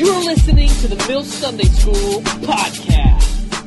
[0.00, 3.66] You're listening to the Mill Sunday School podcast.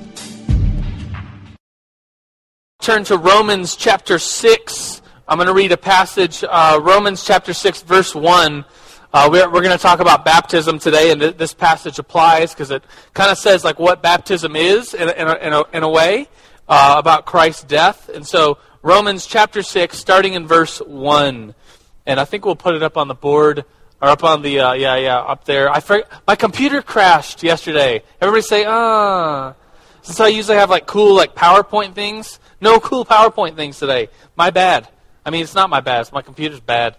[2.82, 5.04] Turn to Romans chapter 6.
[5.28, 8.66] I'm going to read a passage, uh, Romans chapter 6, verse 1.
[9.14, 12.72] Uh, we're we're going to talk about baptism today, and th- this passage applies because
[12.72, 15.84] it kind of says like what baptism is in a, in a, in a, in
[15.84, 16.28] a way
[16.68, 18.10] uh, about Christ's death.
[18.10, 21.54] And so Romans chapter 6, starting in verse 1.
[22.08, 23.66] And I think we'll put it up on the board
[24.04, 25.72] or up on the uh, yeah yeah up there.
[25.72, 28.04] I for, my computer crashed yesterday.
[28.20, 29.56] Everybody say ah.
[30.02, 34.10] Since I usually have like cool like PowerPoint things, no cool PowerPoint things today.
[34.36, 34.90] My bad.
[35.26, 36.02] I mean, it's not my bad.
[36.02, 36.98] It's my computer's bad.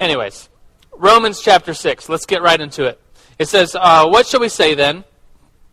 [0.00, 0.48] Anyways,
[0.96, 2.08] Romans chapter six.
[2.08, 3.00] Let's get right into it.
[3.38, 5.04] It says, uh, "What shall we say then?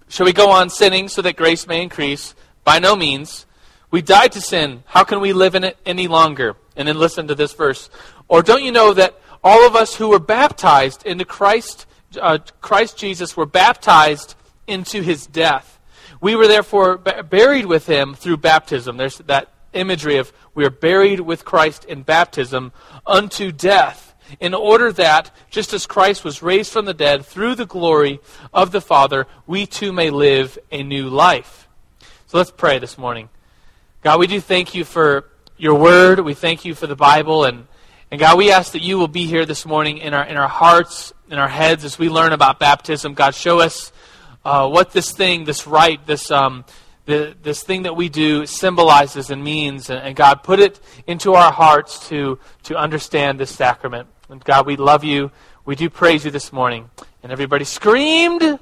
[0.09, 2.35] Shall we go on sinning so that grace may increase?
[2.63, 3.47] By no means.
[3.89, 4.83] We died to sin.
[4.85, 7.89] How can we live in it any longer?" And then listen to this verse.
[8.27, 11.85] Or don't you know that all of us who were baptized into Christ,
[12.19, 14.33] uh, Christ Jesus, were baptized
[14.65, 15.79] into his death.
[16.19, 18.97] We were therefore b- buried with him through baptism.
[18.97, 22.71] There's that imagery of we are buried with Christ in baptism
[23.05, 27.67] unto death, in order that, just as Christ was raised from the dead through the
[27.67, 28.19] glory
[28.51, 31.67] of the Father, we too may live a new life.
[32.25, 33.29] So let's pray this morning.
[34.01, 36.19] God, we do thank you for your word.
[36.19, 37.67] We thank you for the Bible and
[38.11, 40.47] and God, we ask that you will be here this morning in our, in our
[40.47, 43.15] hearts, in our heads, as we learn about baptism.
[43.15, 43.91] God, show us
[44.45, 46.65] uh, what this thing, this rite, this, um,
[47.05, 49.89] the, this thing that we do symbolizes and means.
[49.89, 54.07] And, and, God, put it into our hearts to, to understand this sacrament.
[54.29, 55.31] And God, we love you.
[55.65, 56.91] We do praise you this morning.
[57.23, 58.59] And everybody screamed.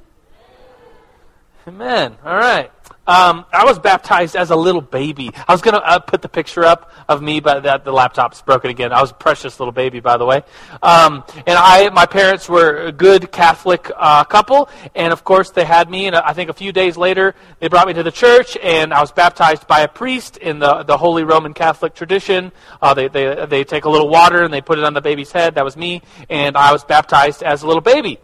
[1.67, 2.15] Amen.
[2.23, 2.71] All right.
[3.05, 5.31] Um, I was baptized as a little baby.
[5.47, 8.41] I was going to uh, put the picture up of me, but that, the laptop's
[8.41, 8.93] broken again.
[8.93, 10.43] I was a precious little baby, by the way.
[10.81, 15.65] Um, and I, my parents were a good Catholic uh, couple, and of course they
[15.65, 16.07] had me.
[16.07, 19.01] And I think a few days later they brought me to the church, and I
[19.01, 22.53] was baptized by a priest in the the Holy Roman Catholic tradition.
[22.81, 25.31] Uh, they they they take a little water and they put it on the baby's
[25.31, 25.55] head.
[25.55, 28.19] That was me, and I was baptized as a little baby.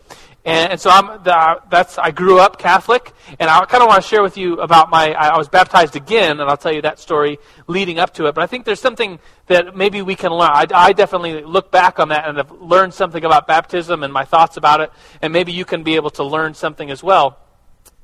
[0.45, 4.01] And, and so I'm, the, that's, I grew up Catholic, and I kind of want
[4.01, 6.99] to share with you about my, I was baptized again, and I'll tell you that
[6.99, 8.35] story leading up to it.
[8.35, 10.51] But I think there's something that maybe we can learn.
[10.51, 14.23] I, I definitely look back on that and have learned something about baptism and my
[14.23, 14.91] thoughts about it,
[15.21, 17.37] and maybe you can be able to learn something as well.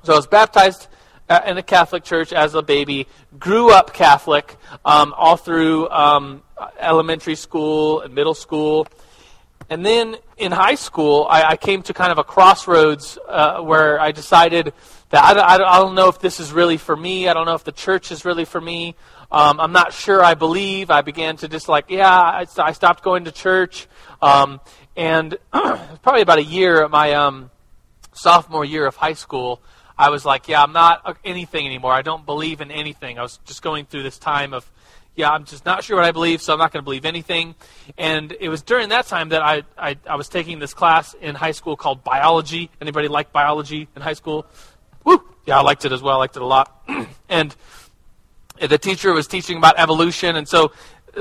[0.03, 0.87] So I was baptized
[1.29, 3.07] uh, in a Catholic church as a baby,
[3.39, 6.43] grew up Catholic um, all through um,
[6.79, 8.87] elementary school and middle school.
[9.69, 13.99] And then in high school, I, I came to kind of a crossroads uh, where
[13.99, 14.73] I decided
[15.09, 17.27] that I, I, I, don't know if this is really for me.
[17.27, 18.95] I don't know if the church is really for me.
[19.31, 20.91] Um, I'm not sure I believe.
[20.91, 23.87] I began to just like, yeah, I, I stopped going to church.
[24.21, 24.59] Um,
[24.95, 27.49] and probably about a year, my um,
[28.13, 29.61] sophomore year of high school,
[29.97, 31.93] I was like, yeah, I'm not anything anymore.
[31.93, 33.17] I don't believe in anything.
[33.17, 34.69] I was just going through this time of
[35.15, 37.55] yeah, I'm just not sure what I believe, so I'm not going to believe anything.
[37.97, 41.35] And it was during that time that I, I, I was taking this class in
[41.35, 42.69] high school called biology.
[42.81, 44.45] Anybody like biology in high school?
[45.05, 45.23] Woo!
[45.45, 46.15] Yeah, I liked it as well.
[46.15, 46.83] I liked it a lot.
[47.29, 47.55] and
[48.59, 50.71] the teacher was teaching about evolution, and so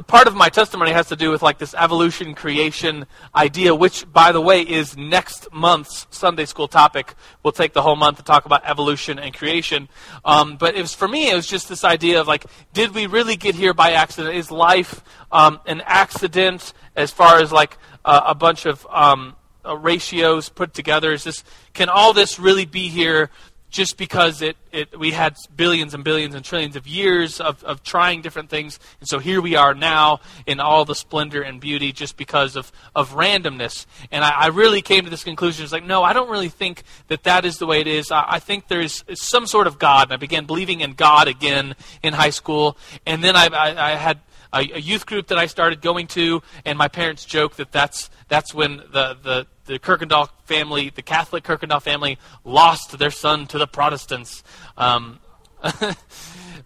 [0.03, 4.33] part of my testimony has to do with like this evolution creation idea, which, by
[4.33, 7.15] the way, is next month's Sunday school topic.
[7.43, 9.89] We'll take the whole month to talk about evolution and creation.
[10.25, 13.07] Um, but it was for me, it was just this idea of like, did we
[13.07, 14.37] really get here by accident?
[14.37, 19.77] Is life um, an accident as far as like uh, a bunch of um, uh,
[19.77, 21.13] ratios put together?
[21.13, 23.31] Is this can all this really be here
[23.75, 27.83] just because it, it, we had billions and billions and trillions of years of, of
[27.83, 28.79] trying different things.
[29.01, 32.71] And so here we are now in all the splendor and beauty just because of,
[32.95, 33.85] of randomness.
[34.13, 35.65] And I, I really came to this conclusion.
[35.65, 38.13] It's like, no, I don't really think that that is the way it is.
[38.13, 40.05] I, I think there's some sort of God.
[40.05, 42.79] And I began believing in God again in high school.
[43.05, 44.21] And then I, I, I had
[44.53, 48.09] a, a youth group that I started going to, and my parents joke that that's,
[48.29, 53.59] that's when the, the the Kirkendall family, the Catholic Kirkendall family, lost their son to
[53.59, 54.43] the Protestants.
[54.77, 55.21] Um,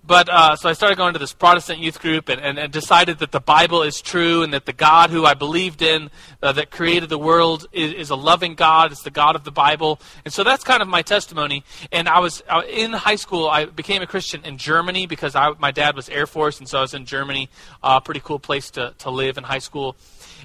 [0.08, 3.18] but uh, so I started going to this Protestant youth group and, and, and, decided
[3.18, 6.08] that the Bible is true and that the God who I believed in,
[6.42, 8.90] uh, that created the world, is, is, a loving God.
[8.90, 10.00] It's the God of the Bible.
[10.24, 11.62] And so that's kind of my testimony.
[11.92, 13.48] And I was uh, in high school.
[13.48, 16.78] I became a Christian in Germany because I, my dad was Air Force, and so
[16.78, 17.50] I was in Germany.
[17.84, 19.94] A uh, pretty cool place to, to live in high school.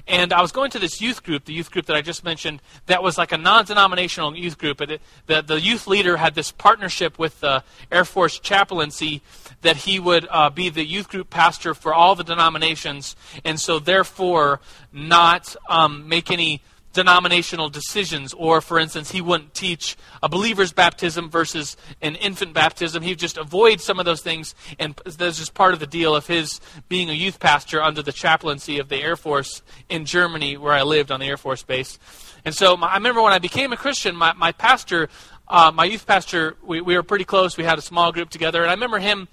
[0.06, 2.60] And I was going to this youth group, the youth group that I just mentioned,
[2.86, 4.82] that was like a non denominational youth group.
[4.82, 9.22] It, the, the youth leader had this partnership with the Air Force chaplaincy
[9.64, 13.78] that he would uh, be the youth group pastor for all the denominations, and so
[13.78, 14.60] therefore
[14.92, 16.62] not um, make any
[16.92, 18.32] denominational decisions.
[18.32, 23.02] Or, for instance, he wouldn't teach a believer's baptism versus an infant baptism.
[23.02, 26.14] He would just avoid some of those things, and that's just part of the deal
[26.14, 30.56] of his being a youth pastor under the chaplaincy of the Air Force in Germany,
[30.56, 31.98] where I lived on the Air Force base.
[32.44, 35.08] And so my, I remember when I became a Christian, my, my pastor,
[35.48, 37.56] uh, my youth pastor, we, we were pretty close.
[37.56, 39.28] We had a small group together, and I remember him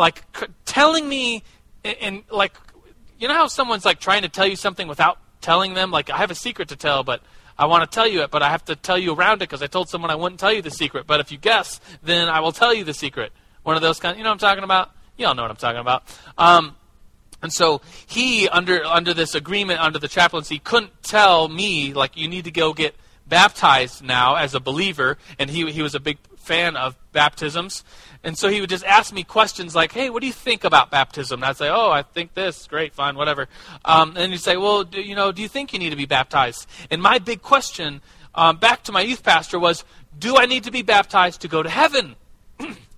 [0.00, 0.24] like
[0.64, 1.44] telling me,
[1.84, 2.54] and, and like,
[3.18, 5.90] you know how someone's like trying to tell you something without telling them?
[5.90, 7.22] Like, I have a secret to tell, but
[7.58, 9.62] I want to tell you it, but I have to tell you around it because
[9.62, 11.06] I told someone I wouldn't tell you the secret.
[11.06, 13.32] But if you guess, then I will tell you the secret.
[13.62, 14.16] One of those kind.
[14.16, 14.90] You know what I'm talking about?
[15.18, 16.02] You all know what I'm talking about.
[16.38, 16.74] Um,
[17.42, 22.28] and so he, under under this agreement, under the chaplaincy, couldn't tell me like you
[22.28, 22.94] need to go get
[23.30, 27.82] baptized now as a believer, and he he was a big fan of baptisms.
[28.22, 30.90] And so he would just ask me questions like, "Hey, what do you think about
[30.90, 32.66] baptism?" And I'd say, "Oh, I think this.
[32.66, 33.48] Great, fine, whatever."
[33.86, 36.04] Um, and he'd say, "Well, do, you know, do you think you need to be
[36.04, 38.02] baptized?" And my big question
[38.34, 39.84] um, back to my youth pastor was,
[40.18, 42.16] "Do I need to be baptized to go to heaven?"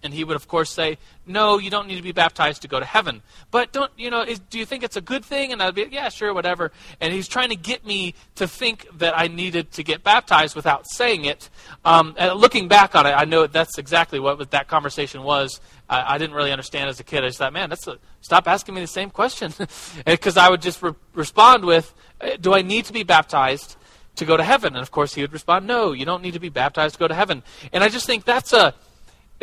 [0.05, 2.81] And he would, of course, say, No, you don't need to be baptized to go
[2.81, 3.23] to heaven.
[3.51, 5.53] But don't, you know, is, do you think it's a good thing?
[5.53, 6.73] And I'd be, Yeah, sure, whatever.
[7.01, 10.89] And he's trying to get me to think that I needed to get baptized without
[10.89, 11.49] saying it.
[11.85, 15.61] Um, looking back on it, I know that's exactly what that conversation was.
[15.89, 17.23] I, I didn't really understand as a kid.
[17.23, 19.53] I just thought, Man, that's a, stop asking me the same question.
[20.05, 23.77] Because I would just re- respond with, uh, Do I need to be baptized?
[24.17, 24.75] To go to heaven.
[24.75, 27.09] And of course, he would respond, No, you don't need to be baptized to go
[27.09, 27.43] to heaven.
[27.73, 28.75] And I just think that's a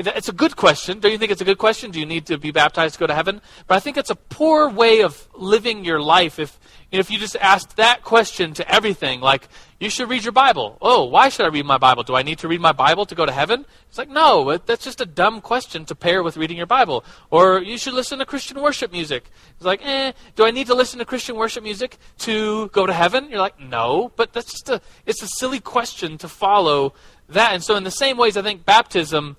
[0.08, 1.00] it's a good question.
[1.00, 1.92] Don't you think it's a good question?
[1.92, 3.42] Do you need to be baptized to go to heaven?
[3.68, 6.60] But I think it's a poor way of living your life if
[6.92, 9.48] you know, if you just ask that question to everything, like
[9.80, 10.78] you should read your Bible.
[10.82, 12.02] Oh, why should I read my Bible?
[12.02, 13.66] Do I need to read my Bible to go to heaven?
[13.90, 17.04] It's like no, that's just a dumb question to pair with reading your Bible.
[17.30, 19.30] Or you should listen to Christian worship music.
[19.56, 22.94] It's like, eh, do I need to listen to Christian worship music to go to
[22.94, 23.30] heaven?
[23.30, 26.94] You're like, no, but that's just a it's a silly question to follow
[27.28, 27.54] that.
[27.54, 29.38] And so in the same ways, I think baptism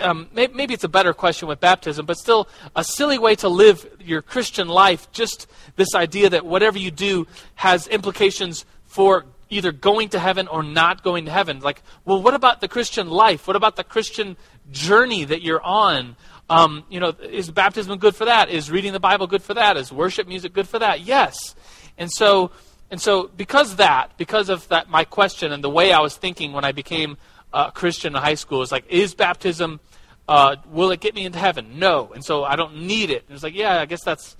[0.00, 3.86] um, maybe, it's a better question with baptism, but still a silly way to live
[4.00, 5.10] your Christian life.
[5.12, 5.46] Just
[5.76, 7.26] this idea that whatever you do
[7.56, 11.60] has implications for either going to heaven or not going to heaven.
[11.60, 13.46] Like, well, what about the Christian life?
[13.46, 14.36] What about the Christian
[14.70, 16.16] journey that you're on?
[16.48, 18.48] Um, you know, is baptism good for that?
[18.48, 19.76] Is reading the Bible good for that?
[19.76, 21.00] Is worship music good for that?
[21.00, 21.54] Yes.
[21.98, 22.52] And so,
[22.90, 26.52] and so, because that, because of that, my question and the way I was thinking
[26.52, 27.16] when I became
[27.52, 29.80] uh, Christian in high school is like, is baptism,
[30.28, 31.78] uh, will it get me into heaven?
[31.78, 32.12] No.
[32.14, 33.24] And so I don't need it.
[33.26, 34.36] And it's like, yeah, I guess that's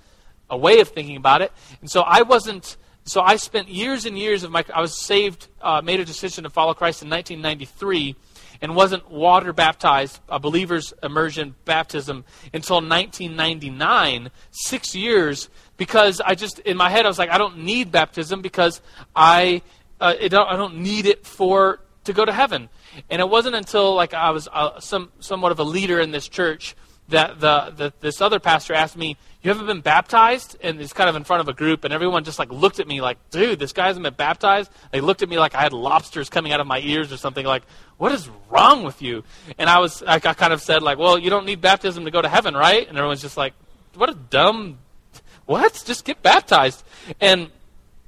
[0.48, 1.52] a way of thinking about it.
[1.80, 5.48] And so I wasn't, so I spent years and years of my, I was saved,
[5.60, 8.16] uh, made a decision to follow Christ in 1993
[8.62, 16.58] and wasn't water baptized, a believer's immersion baptism, until 1999, six years, because I just,
[16.60, 18.82] in my head, I was like, I don't need baptism because
[19.16, 19.62] I,
[20.00, 22.68] uh, I don't need it for to go to heaven.
[23.08, 26.28] And it wasn't until like I was uh, some somewhat of a leader in this
[26.28, 26.74] church
[27.08, 31.08] that the, the this other pastor asked me, "You haven't been baptized?" And he's kind
[31.08, 33.58] of in front of a group, and everyone just like looked at me like, "Dude,
[33.58, 36.60] this guy hasn't been baptized." They looked at me like I had lobsters coming out
[36.60, 37.44] of my ears or something.
[37.44, 37.62] Like,
[37.98, 39.24] what is wrong with you?
[39.58, 42.10] And I was I, I kind of said like, "Well, you don't need baptism to
[42.10, 43.54] go to heaven, right?" And everyone's just like,
[43.94, 44.78] "What a dumb."
[45.46, 45.82] What?
[45.84, 46.84] Just get baptized.
[47.20, 47.50] And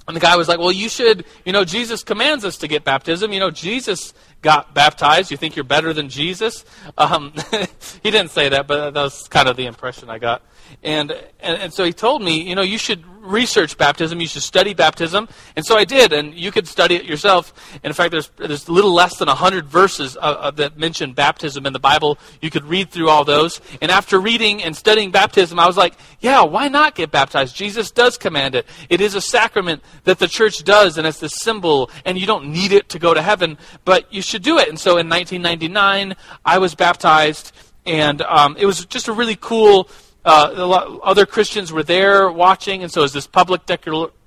[0.06, 2.84] and the guy was like, Well, you should, you know, Jesus commands us to get
[2.84, 3.32] baptism.
[3.32, 5.30] You know, Jesus got baptized.
[5.30, 6.64] You think you're better than Jesus?
[6.98, 7.32] Um,
[8.02, 10.42] he didn't say that, but that was kind of the impression I got.
[10.82, 14.42] And, and, and so he told me, you know, you should research baptism, you should
[14.42, 15.28] study baptism.
[15.54, 17.52] And so I did, and you could study it yourself.
[17.74, 21.66] And in fact, there's, there's little less than 100 verses uh, uh, that mention baptism
[21.66, 22.18] in the Bible.
[22.40, 23.60] You could read through all those.
[23.80, 27.54] And after reading and studying baptism, I was like, yeah, why not get baptized?
[27.54, 28.66] Jesus does command it.
[28.88, 32.48] It is a sacrament that the church does, and it's the symbol, and you don't
[32.48, 34.68] need it to go to heaven, but you should do it.
[34.68, 37.52] And so in 1999, I was baptized,
[37.86, 39.88] and um, it was just a really cool
[40.24, 43.62] uh, other Christians were there watching, and so it was this public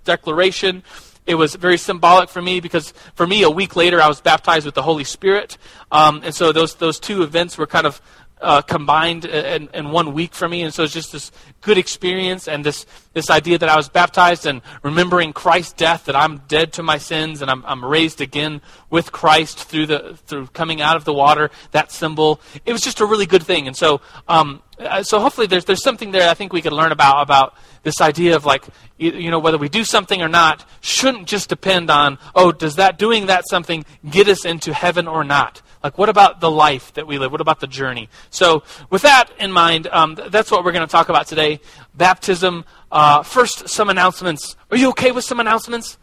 [0.04, 0.84] declaration.
[1.26, 4.66] It was very symbolic for me because for me, a week later, I was baptized
[4.66, 5.58] with the Holy Spirit,
[5.92, 8.02] um, and so those those two events were kind of
[8.42, 10.62] uh, combined in, in, one week for me.
[10.62, 14.46] And so it's just this good experience and this, this idea that I was baptized
[14.46, 18.62] and remembering Christ's death, that I'm dead to my sins and I'm, I'm raised again
[18.90, 22.42] with Christ through, the, through coming out of the water, that symbol.
[22.66, 23.68] It was just a really good thing.
[23.68, 26.92] And so, um, uh, so hopefully there's, there's something there I think we could learn
[26.92, 28.66] about, about this idea of like,
[28.98, 32.76] you, you know, whether we do something or not shouldn't just depend on, oh, does
[32.76, 35.62] that doing that something get us into heaven or not?
[35.86, 37.32] Like, what about the life that we live?
[37.32, 38.10] What about the journey?
[38.32, 41.60] So, with that in mind, um, that's what we're going to talk about today
[41.94, 42.66] baptism.
[42.92, 44.56] Uh, first, some announcements.
[44.72, 46.00] Are you okay with some announcements?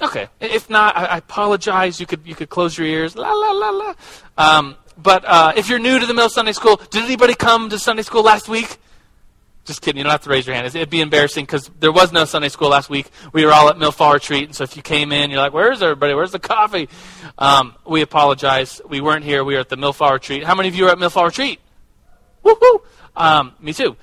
[0.00, 0.26] Okay.
[0.40, 2.00] If not, I, I apologize.
[2.00, 3.14] You could you could close your ears.
[3.14, 3.94] La la la la.
[4.38, 7.78] Um, but uh, if you're new to the Mill Sunday School, did anybody come to
[7.78, 8.78] Sunday School last week?
[9.64, 9.98] Just kidding.
[9.98, 10.66] You don't have to raise your hand.
[10.66, 13.06] It'd be embarrassing because there was no Sunday school last week.
[13.32, 15.80] We were all at Mill Retreat, and so if you came in, you're like, "Where's
[15.82, 16.14] everybody?
[16.14, 16.88] Where's the coffee?"
[17.38, 18.80] Um, we apologize.
[18.88, 19.44] We weren't here.
[19.44, 20.42] We were at the Mill Retreat.
[20.44, 21.60] How many of you were at Mill Fall Retreat?
[22.44, 22.80] Woohoo!
[23.14, 23.96] Um, me too.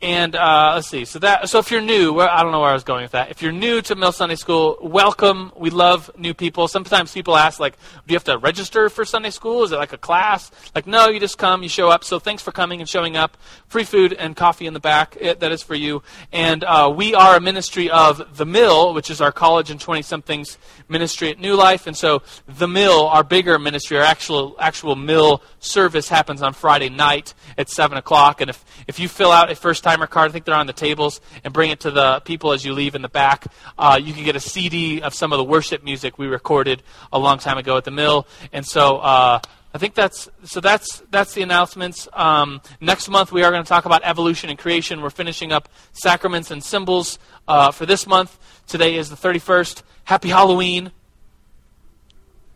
[0.00, 1.04] And uh, let's see.
[1.04, 3.32] So that so if you're new, I don't know where I was going with that.
[3.32, 5.50] If you're new to Mill Sunday School, welcome.
[5.56, 6.68] We love new people.
[6.68, 7.76] Sometimes people ask, like,
[8.06, 9.64] do you have to register for Sunday School?
[9.64, 10.52] Is it like a class?
[10.72, 12.04] Like, no, you just come, you show up.
[12.04, 13.36] So thanks for coming and showing up.
[13.66, 15.16] Free food and coffee in the back.
[15.20, 16.04] It, that is for you.
[16.30, 20.02] And uh, we are a ministry of the Mill, which is our college and twenty
[20.02, 21.88] somethings ministry at New Life.
[21.88, 26.88] And so the Mill, our bigger ministry, our actual actual Mill service happens on Friday
[26.88, 28.40] night at seven o'clock.
[28.40, 30.30] And if if you fill out a first timer card.
[30.30, 32.94] I think they're on the tables, and bring it to the people as you leave
[32.94, 33.46] in the back.
[33.78, 37.18] Uh, you can get a CD of some of the worship music we recorded a
[37.18, 38.98] long time ago at the mill, and so.
[38.98, 39.40] Uh,
[39.74, 40.60] I think that's so.
[40.60, 42.08] That's that's the announcements.
[42.14, 45.02] Um, next month we are going to talk about evolution and creation.
[45.02, 48.38] We're finishing up sacraments and symbols uh, for this month.
[48.66, 49.84] Today is the thirty first.
[50.04, 50.90] Happy Halloween.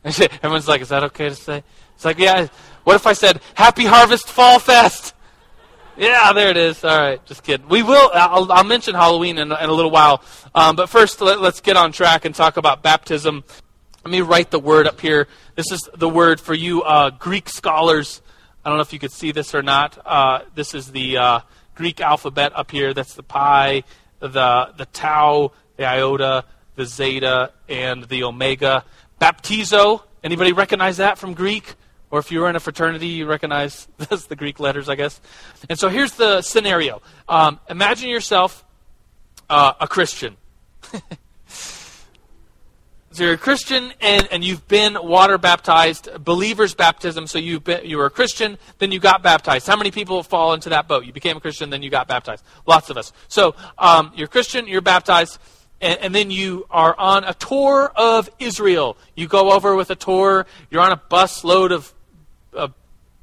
[0.04, 1.62] Everyone's like, "Is that okay to say?"
[1.94, 2.48] It's like, yeah.
[2.84, 5.14] What if I said Happy Harvest Fall Fest?
[5.96, 6.82] Yeah, there it is.
[6.84, 7.68] All right, just kidding.
[7.68, 8.10] We will.
[8.14, 10.22] I'll, I'll mention Halloween in, in, a little while,
[10.54, 13.44] um, but first let, us get on track and talk about baptism.
[14.02, 15.28] Let me write the word up here.
[15.54, 18.22] This is the word for you uh, Greek scholars.
[18.64, 19.98] I don't know if you could see this or not.
[20.04, 21.40] Uh, this is the uh,
[21.74, 22.94] Greek alphabet up here.
[22.94, 23.84] That's the pi,
[24.20, 28.84] the the tau, the iota, the zeta, and the omega.
[29.20, 30.02] Baptizo.
[30.24, 31.74] Anybody recognize that from Greek?
[32.12, 35.20] Or if you were in a fraternity, you recognize that's the Greek letters, I guess.
[35.68, 38.64] And so here's the scenario um, Imagine yourself
[39.50, 40.36] uh, a Christian.
[43.14, 47.26] So you're a Christian and, and you've been water baptized, believer's baptism.
[47.26, 49.66] So you've been, you were a Christian, then you got baptized.
[49.66, 51.04] How many people fall into that boat?
[51.04, 52.42] You became a Christian, then you got baptized.
[52.66, 53.12] Lots of us.
[53.28, 55.38] So um, you're Christian, you're baptized,
[55.82, 58.96] and, and, then you are on a tour of Israel.
[59.14, 60.46] You go over with a tour.
[60.70, 61.92] You're on a bus load of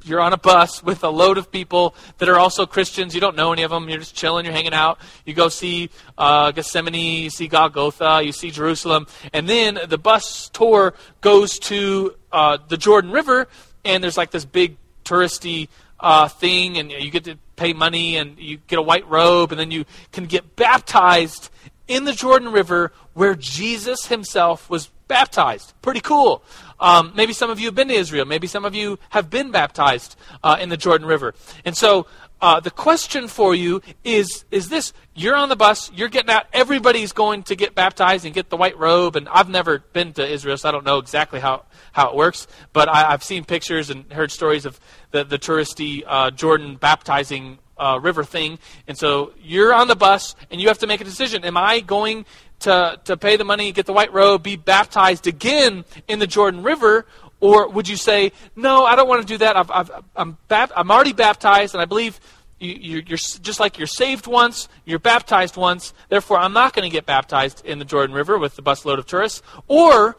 [0.03, 3.13] you're on a bus with a load of people that are also Christians.
[3.13, 3.89] You don't know any of them.
[3.89, 4.45] You're just chilling.
[4.45, 4.99] You're hanging out.
[5.25, 7.23] You go see uh, Gethsemane.
[7.23, 8.21] You see Golgotha.
[8.23, 9.07] You see Jerusalem.
[9.33, 13.47] And then the bus tour goes to uh, the Jordan River,
[13.83, 15.67] and there's like this big touristy
[15.99, 19.59] uh, thing, and you get to pay money, and you get a white robe, and
[19.59, 21.49] then you can get baptized
[21.87, 25.73] in the Jordan River where Jesus himself was baptized.
[25.81, 26.43] Pretty cool.
[26.79, 28.25] Um, maybe some of you have been to Israel.
[28.25, 31.33] Maybe some of you have been baptized uh, in the Jordan River.
[31.65, 32.07] And so
[32.41, 36.45] uh, the question for you is is this you're on the bus you're getting out
[36.53, 40.25] everybody's going to get baptized and get the white robe and i've never been to
[40.25, 43.89] israel so i don't know exactly how, how it works but I, have seen pictures
[43.89, 44.79] and heard stories of
[45.11, 50.35] the, the touristy uh, jordan baptizing uh, river thing and so you're on the bus
[50.49, 52.25] and you have to make a decision am i going
[52.59, 56.63] to, to pay the money, get the white robe, be baptized again in the Jordan
[56.63, 57.05] River?
[57.39, 59.55] Or would you say, no, I don't want to do that.
[59.55, 62.19] I've, I've, I'm, bap- I'm already baptized, and I believe
[62.59, 66.93] you, are just like you're saved once, you're baptized once, therefore I'm not going to
[66.93, 69.41] get baptized in the Jordan River with the busload of tourists.
[69.67, 70.17] Or,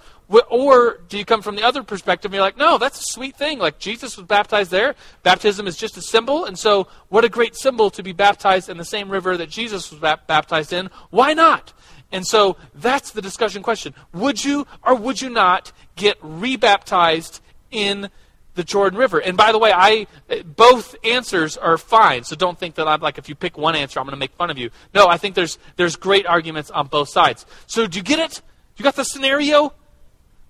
[0.48, 3.36] or do you come from the other perspective and you're like, no, that's a sweet
[3.36, 3.58] thing.
[3.58, 4.94] Like Jesus was baptized there.
[5.22, 8.76] Baptism is just a symbol, and so what a great symbol to be baptized in
[8.76, 10.88] the same river that Jesus was baptized in.
[11.10, 11.72] Why not?
[12.12, 13.94] And so that's the discussion question.
[14.12, 18.10] Would you or would you not get rebaptized in
[18.54, 19.18] the Jordan River?
[19.18, 20.06] And by the way, I
[20.44, 22.24] both answers are fine.
[22.24, 24.34] So don't think that I'm like if you pick one answer, I'm going to make
[24.34, 24.70] fun of you.
[24.94, 27.46] No, I think there's there's great arguments on both sides.
[27.66, 28.42] So do you get it?
[28.76, 29.72] You got the scenario?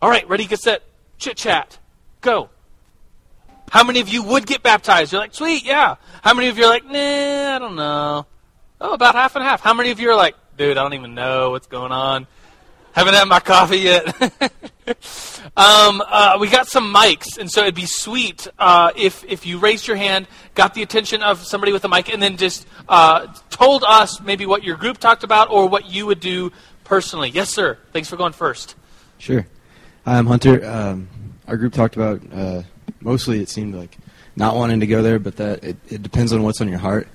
[0.02, 0.82] All right, ready, get set,
[1.18, 1.78] chit chat,
[2.20, 2.48] go.
[3.70, 5.12] How many of you would get baptized?
[5.12, 5.96] You're like, sweet, yeah.
[6.22, 8.26] How many of you are like, nah, I don't know.
[8.80, 9.60] Oh, about half and half.
[9.60, 12.26] How many of you are like, dude, I don't even know what's going on.
[12.92, 14.06] Haven't had my coffee yet.
[15.56, 19.58] um, uh, we got some mics, and so it'd be sweet uh, if if you
[19.58, 23.28] raised your hand, got the attention of somebody with a mic, and then just uh,
[23.50, 26.50] told us maybe what your group talked about or what you would do
[26.82, 27.28] personally.
[27.30, 27.78] Yes, sir.
[27.92, 28.74] Thanks for going first.
[29.18, 29.46] Sure.
[30.06, 30.64] Hi, I'm Hunter.
[30.64, 31.08] Um,
[31.46, 32.62] our group talked about uh,
[33.02, 33.98] mostly it seemed like
[34.34, 37.06] not wanting to go there, but that it, it depends on what's on your heart.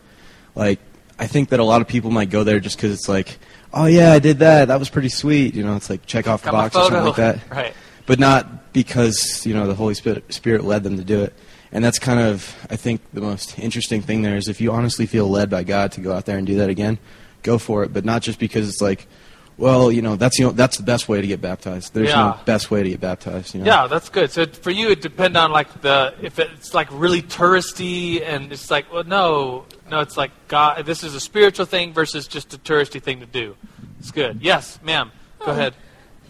[0.53, 0.79] Like
[1.17, 3.39] I think that a lot of people might go there just because it's like,
[3.73, 4.67] oh yeah, I did that.
[4.67, 5.55] That was pretty sweet.
[5.55, 7.39] You know, it's like check off the Got box or something like that.
[7.49, 7.73] Right.
[8.05, 11.33] But not because you know the Holy Spirit, Spirit led them to do it.
[11.71, 15.07] And that's kind of, I think, the most interesting thing there is if you honestly
[15.07, 16.99] feel led by God to go out there and do that again,
[17.41, 17.91] go for it.
[17.91, 19.07] But not just because it's like,
[19.57, 21.93] Well, you know, that's you know, that's the best way to get baptized.
[21.93, 22.15] There's Yeah.
[22.15, 23.55] no best way to get baptized.
[23.55, 23.67] You know?
[23.67, 24.29] Yeah, that's good.
[24.31, 28.69] So for you, it depend on like the if it's like really touristy and it's
[28.69, 30.85] like well, no, no, it's like God.
[30.85, 33.55] This is a spiritual thing versus just a touristy thing to do.
[33.99, 34.39] It's good.
[34.41, 35.11] Yes, ma'am.
[35.39, 35.51] Go oh.
[35.51, 35.73] ahead.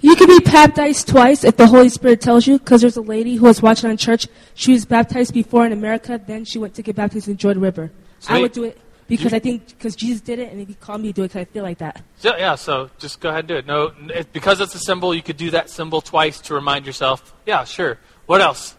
[0.01, 3.38] You can be baptized twice if the Holy Spirit tells you, because there's a lady
[3.38, 4.27] who was watching on church.
[4.53, 7.63] She was baptized before in America, then she went to get baptized in the Jordan
[7.63, 7.91] River.
[8.27, 8.41] I Sweet.
[8.41, 8.77] would do it
[9.08, 11.24] because You- I think because Jesus did it, and if He called me to do
[11.24, 12.02] it, because I feel like that.
[12.18, 13.66] So, yeah, so just go ahead and do it.
[13.66, 17.34] No, it, because it's a symbol, you could do that symbol twice to remind yourself.
[17.46, 17.98] Yeah, sure.
[18.26, 18.76] What else?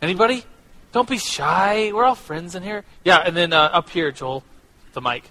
[0.00, 0.44] Anybody?
[0.92, 1.90] Don't be shy.
[1.92, 2.84] We're all friends in here.
[3.04, 4.44] Yeah, and then uh, up here, Joel,
[4.92, 5.24] the mic.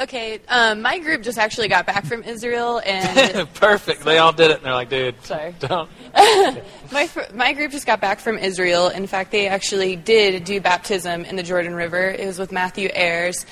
[0.00, 4.02] Okay, um, my group just actually got back from Israel, and Perfect.
[4.02, 5.54] They all did it, and they're like, dude, Sorry.
[5.60, 5.88] don't.
[6.92, 8.88] my fr- my group just got back from Israel.
[8.88, 12.08] In fact, they actually did do baptism in the Jordan River.
[12.10, 13.44] It was with Matthew Ayers,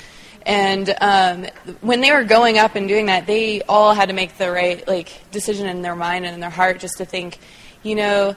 [0.47, 1.47] and um,
[1.81, 4.87] when they were going up and doing that, they all had to make the right
[4.87, 7.38] like decision in their mind and in their heart, just to think,
[7.83, 8.37] you know.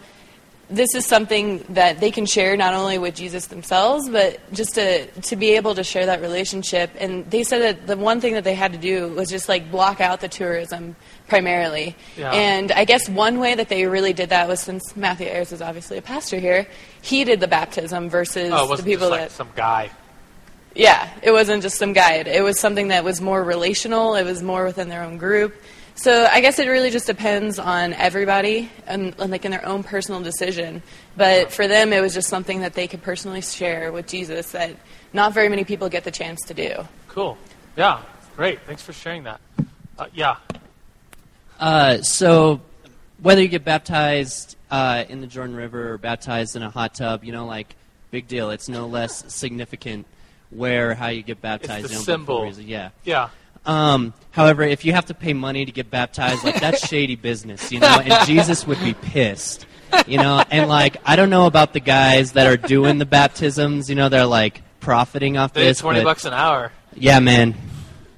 [0.67, 5.05] This is something that they can share not only with Jesus themselves, but just to
[5.05, 6.89] to be able to share that relationship.
[6.97, 9.69] And they said that the one thing that they had to do was just like
[9.69, 10.95] block out the tourism
[11.27, 11.95] primarily.
[12.17, 12.31] Yeah.
[12.31, 15.61] And I guess one way that they really did that was since Matthew Ayers is
[15.61, 16.67] obviously a pastor here,
[17.01, 19.31] he did the baptism versus Oh, the wasn't people just like that.
[19.31, 19.91] some guy.
[20.75, 22.15] Yeah, it wasn't just some guy.
[22.15, 24.15] It was something that was more relational.
[24.15, 25.55] It was more within their own group.
[25.95, 29.81] So I guess it really just depends on everybody and, and like in their own
[29.81, 30.83] personal decision.
[31.15, 34.75] But for them, it was just something that they could personally share with Jesus that
[35.13, 36.85] not very many people get the chance to do.
[37.07, 37.37] Cool.
[37.77, 38.01] Yeah,
[38.35, 38.59] great.
[38.61, 39.39] Thanks for sharing that.
[39.97, 40.35] Uh, yeah.
[41.59, 42.59] Uh, so,
[43.21, 47.23] whether you get baptized uh, in the Jordan River or baptized in a hot tub,
[47.23, 47.73] you know, like,
[48.11, 48.49] big deal.
[48.51, 50.05] It's no less significant
[50.49, 51.85] where how you get baptized.
[51.85, 52.53] It's the you know, symbol.
[52.59, 52.89] Yeah.
[53.05, 53.29] Yeah.
[53.65, 57.71] Um, however, if you have to pay money to get baptized, like that's shady business,
[57.71, 57.99] you know.
[58.03, 59.65] And Jesus would be pissed,
[60.07, 60.43] you know.
[60.51, 64.09] And like, I don't know about the guys that are doing the baptisms, you know,
[64.09, 65.79] they're like profiting off They did this.
[65.79, 66.71] 20 but- bucks an hour.
[66.95, 67.55] Yeah, man.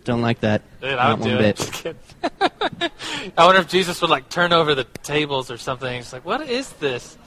[0.04, 0.62] Don't like that.
[0.80, 1.58] Dude, I Not would do one it.
[1.58, 1.58] bit.
[1.58, 2.00] Just kidding.
[3.38, 5.93] I wonder if Jesus would like turn over the tables or something.
[5.93, 7.17] He's like, "What is this?"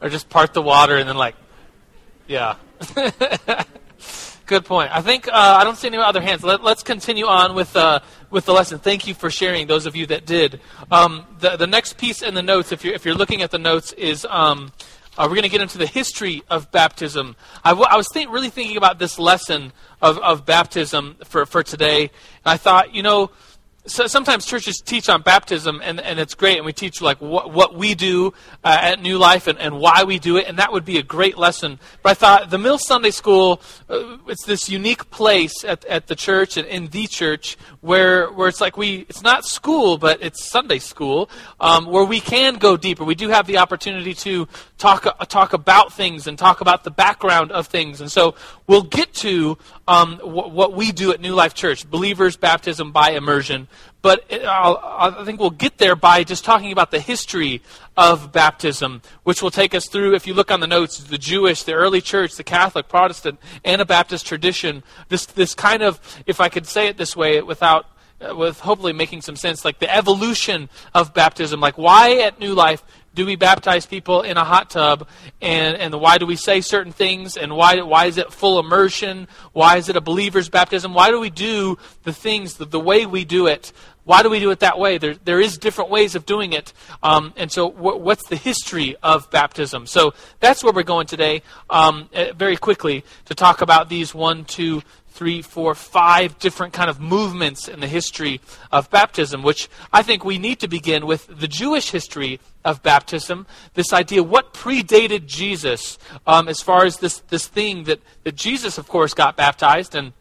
[0.00, 1.34] Or just part the water and then like,
[2.26, 2.56] yeah.
[4.46, 4.90] Good point.
[4.92, 6.42] I think uh, I don't see any other hands.
[6.42, 8.00] Let, us continue on with uh,
[8.30, 8.80] with the lesson.
[8.80, 9.66] Thank you for sharing.
[9.66, 10.60] Those of you that did.
[10.90, 13.58] Um, the the next piece in the notes, if you're if you're looking at the
[13.58, 14.26] notes, is.
[14.28, 14.72] Um,
[15.18, 17.36] uh, we're going to get into the history of baptism.
[17.62, 21.62] I, w- I was think, really thinking about this lesson of, of baptism for, for
[21.62, 22.04] today.
[22.04, 22.10] And
[22.46, 23.30] I thought, you know,
[23.86, 27.52] so sometimes churches teach on baptism, and, and it's great, and we teach like what,
[27.52, 30.72] what we do uh, at New Life and, and why we do it, and that
[30.72, 31.80] would be a great lesson.
[32.02, 36.14] But I thought the Mill Sunday School, uh, it's this unique place at, at the
[36.14, 40.44] church and in the church where where it's like we, it's not school, but it's
[40.44, 43.02] Sunday school, um, where we can go deeper.
[43.02, 44.46] We do have the opportunity to
[44.82, 48.34] talk uh, talk about things and talk about the background of things, and so
[48.66, 53.10] we'll get to um, wh- what we do at New Life Church, believers baptism by
[53.12, 53.68] immersion.
[54.02, 57.62] But it, I'll, I think we'll get there by just talking about the history
[57.96, 61.62] of baptism, which will take us through, if you look on the notes, the Jewish,
[61.62, 64.82] the early church, the Catholic, Protestant, Anabaptist tradition.
[65.08, 67.86] This, this kind of, if I could say it this way without,
[68.20, 71.60] uh, with hopefully making some sense, like the evolution of baptism.
[71.60, 72.82] Like, why at New Life
[73.14, 75.06] do we baptize people in a hot tub?
[75.40, 77.36] And, and why do we say certain things?
[77.36, 79.28] And why, why is it full immersion?
[79.52, 80.94] Why is it a believer's baptism?
[80.94, 83.72] Why do we do the things the, the way we do it?
[84.04, 84.98] Why do we do it that way?
[84.98, 86.72] There, there is different ways of doing it.
[87.02, 89.86] Um, and so wh- what's the history of baptism?
[89.86, 91.42] So that's where we're going today.
[91.70, 96.88] Um, uh, very quickly to talk about these one two three, four, five different kind
[96.88, 101.26] of movements in the history of baptism, which I think we need to begin with
[101.26, 103.46] the Jewish history of baptism.
[103.74, 108.78] This idea, what predated Jesus, um, as far as this this thing that that Jesus,
[108.78, 110.12] of course, got baptized and.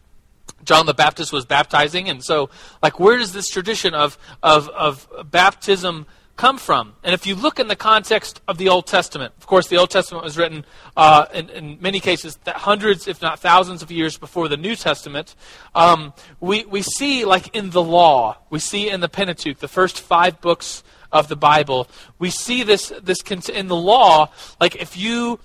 [0.64, 2.52] John the Baptist was baptizing, and so,
[2.84, 6.94] like, where does this tradition of, of, of baptism come from?
[7.04, 9.90] And if you look in the context of the Old Testament, of course, the Old
[9.90, 10.66] Testament was written
[10.98, 15.36] uh, in, in many cases hundreds, if not thousands, of years before the New Testament.
[15.76, 20.00] Um, we, we see, like, in the law, we see in the Pentateuch, the first
[20.00, 21.88] five books of the Bible,
[22.20, 25.40] we see this, this in the law, like, if you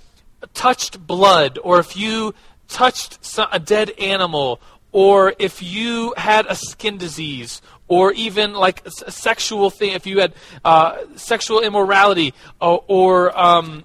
[0.55, 2.35] touched blood, or if you
[2.69, 3.19] touched
[3.53, 4.61] a dead animal,
[4.93, 10.21] or if you had a skin disease, or even like a sexual thing, if you
[10.21, 13.85] had uh, sexual immorality, or, or um,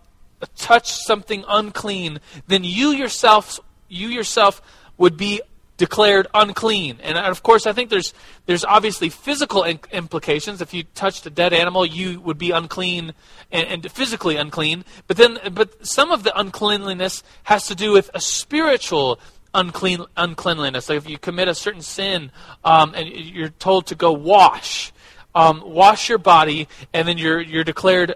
[0.56, 4.62] touched something unclean, then you yourself, you yourself
[4.98, 5.42] would be
[5.78, 7.00] declared unclean.
[7.02, 8.14] And of course, I think there's
[8.46, 10.62] there's obviously physical in- implications.
[10.62, 13.14] If you touched a dead animal, you would be unclean
[13.52, 14.86] and, and, physically unclean.
[15.08, 19.20] But then, but some of the uncleanliness has to do with a spiritual
[19.54, 20.90] unclean uncleanliness.
[20.90, 22.32] Like if you commit a certain sin,
[22.64, 24.92] um, and you're told to go wash,
[25.36, 28.16] um, wash your body, and then you're you're declared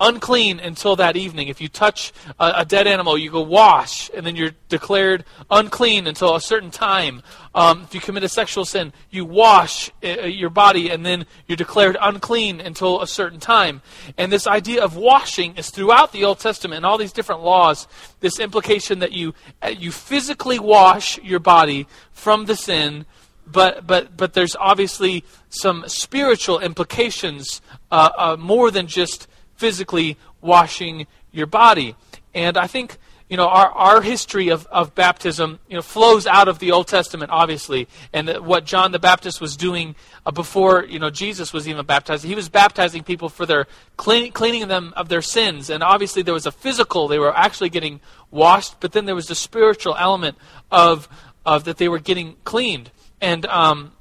[0.00, 1.48] unclean until that evening.
[1.48, 6.06] If you touch a, a, dead animal, you go wash, and then you're declared unclean
[6.06, 7.22] until a certain time.
[7.54, 11.56] Um, if you commit a sexual sin, you wash uh, your body, and then you're
[11.56, 13.80] declared unclean until a certain time.
[14.18, 17.88] And this idea of washing is throughout the Old Testament and all these different laws.
[18.20, 23.06] This implication that you uh, you physically wash your body from the sin.
[23.48, 27.60] But, but, but there's obviously some spiritual implications
[27.92, 31.94] uh, uh more than just physically washing your body.
[32.34, 36.48] And I think you know our, our history of, of baptism you know flows out
[36.48, 37.88] of the Old Testament obviously.
[38.12, 42.24] And what John the Baptist was doing uh, before you know Jesus was even baptized
[42.24, 43.66] he was baptizing people for their
[43.96, 45.70] clean, cleaning them of their sins.
[45.70, 49.26] And obviously there was a physical they were actually getting washed but then there was
[49.26, 50.36] the spiritual element
[50.70, 51.08] of
[51.44, 52.90] of that they were getting cleaned.
[53.20, 53.92] And um,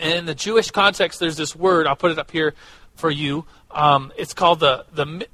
[0.00, 2.54] in the Jewish context there's this word I'll put it up here
[2.96, 5.26] for you um, it's called the the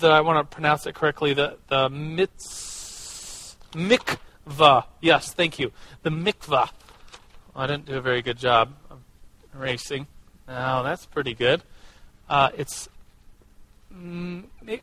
[0.00, 1.34] the I want to pronounce it correctly.
[1.34, 4.84] The the mitz, mikvah.
[5.00, 5.72] Yes, thank you.
[6.02, 6.70] The mikvah.
[7.56, 8.98] I didn't do a very good job of
[9.54, 10.06] erasing.
[10.46, 11.62] Now that's pretty good.
[12.28, 12.88] Uh, it's
[13.90, 14.82] mik.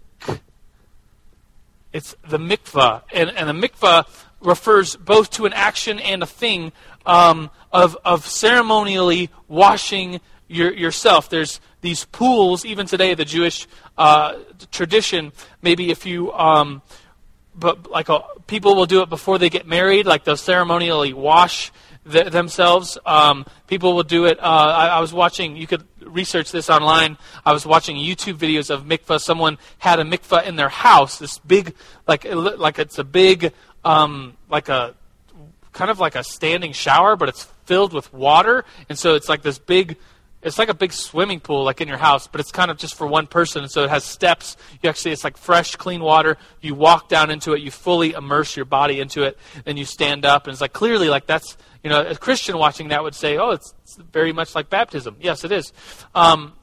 [1.94, 4.08] It's the mikvah, and and the mikvah
[4.42, 6.72] refers both to an action and a thing
[7.06, 11.30] um, of of ceremonially washing your, yourself.
[11.30, 14.36] There's these pools, even today, the Jewish uh,
[14.72, 15.32] tradition,
[15.62, 16.82] maybe if you, um,
[17.56, 21.14] but like a, uh, people will do it before they get married, like they'll ceremonially
[21.14, 21.72] wash
[22.10, 22.98] th- themselves.
[23.06, 24.40] Um, people will do it.
[24.40, 27.18] Uh, I, I, was watching, you could research this online.
[27.46, 29.20] I was watching YouTube videos of mikvah.
[29.20, 31.74] Someone had a mikvah in their house, this big,
[32.08, 33.54] like, like it's a big,
[33.84, 34.96] um, like a,
[35.72, 38.66] kind of like a standing shower, but it's filled with water.
[38.90, 39.98] And so it's like this big,
[40.46, 42.96] it's like a big swimming pool, like in your house, but it's kind of just
[42.96, 43.64] for one person.
[43.64, 44.56] And so it has steps.
[44.82, 46.38] You actually, it's like fresh, clean water.
[46.62, 47.62] You walk down into it.
[47.62, 49.38] You fully immerse your body into it.
[49.66, 52.88] and you stand up, and it's like clearly, like that's you know, a Christian watching
[52.90, 55.74] that would say, "Oh, it's, it's very much like baptism." Yes, it is.
[56.14, 56.54] Um,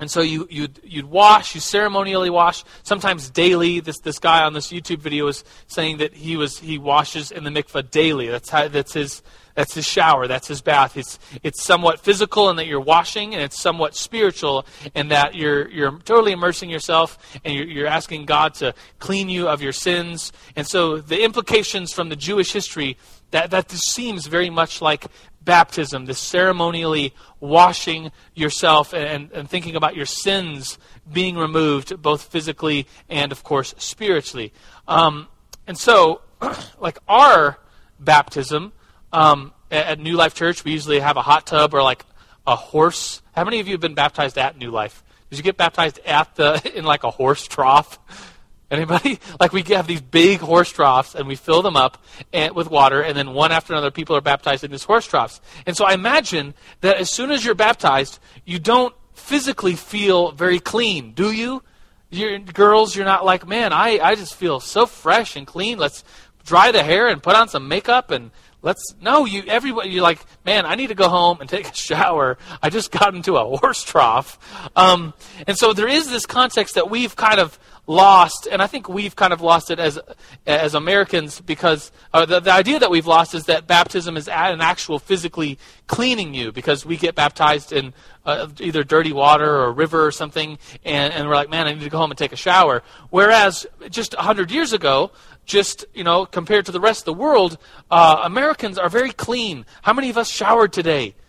[0.00, 3.78] and so you, you'd, you'd wash, you ceremonially wash, sometimes daily.
[3.78, 7.44] This, this guy on this YouTube video is saying that he, was, he washes in
[7.44, 8.26] the mikveh daily.
[8.26, 9.22] That's, how, that's, his,
[9.54, 10.96] that's his shower, that's his bath.
[10.96, 15.68] It's, it's somewhat physical in that you're washing, and it's somewhat spiritual in that you're,
[15.68, 20.32] you're totally immersing yourself and you're, you're asking God to clean you of your sins.
[20.56, 22.96] And so the implications from the Jewish history
[23.30, 25.06] that, that this seems very much like
[25.42, 30.78] baptism, this ceremonially washing yourself and, and thinking about your sins
[31.12, 34.52] being removed, both physically and, of course, spiritually.
[34.88, 35.28] Um,
[35.66, 36.22] and so,
[36.78, 37.58] like our
[38.00, 38.72] baptism
[39.14, 42.04] um, at, New Life Church, we usually have a hot tub or like
[42.46, 43.22] a horse.
[43.32, 45.02] How many of you have been baptized at New Life?
[45.30, 47.98] Did you get baptized at the in like a horse trough?
[48.70, 49.20] Anybody?
[49.40, 53.02] Like we have these big horse troughs and we fill them up and, with water,
[53.02, 55.40] and then one after another, people are baptized in these horse troughs.
[55.66, 60.58] And so I imagine that as soon as you're baptized, you don't physically feel very
[60.58, 61.62] clean, do you?
[62.10, 65.78] You're, girls, you're not like, man, I, I just feel so fresh and clean.
[65.78, 66.04] Let's
[66.44, 68.30] dry the hair and put on some makeup and
[68.64, 71.74] let's no you everybody you're like man i need to go home and take a
[71.74, 74.38] shower i just got into a horse trough
[74.74, 75.12] um,
[75.46, 79.14] and so there is this context that we've kind of lost, and I think we've
[79.14, 79.98] kind of lost it as
[80.46, 84.60] as Americans because uh, the, the idea that we've lost is that baptism is an
[84.60, 87.92] actual physically cleaning you because we get baptized in
[88.24, 91.74] uh, either dirty water or a river or something, and, and we're like, man, I
[91.74, 92.82] need to go home and take a shower.
[93.10, 95.10] Whereas just hundred years ago,
[95.44, 97.58] just you know, compared to the rest of the world,
[97.90, 99.66] uh, Americans are very clean.
[99.82, 101.14] How many of us showered today?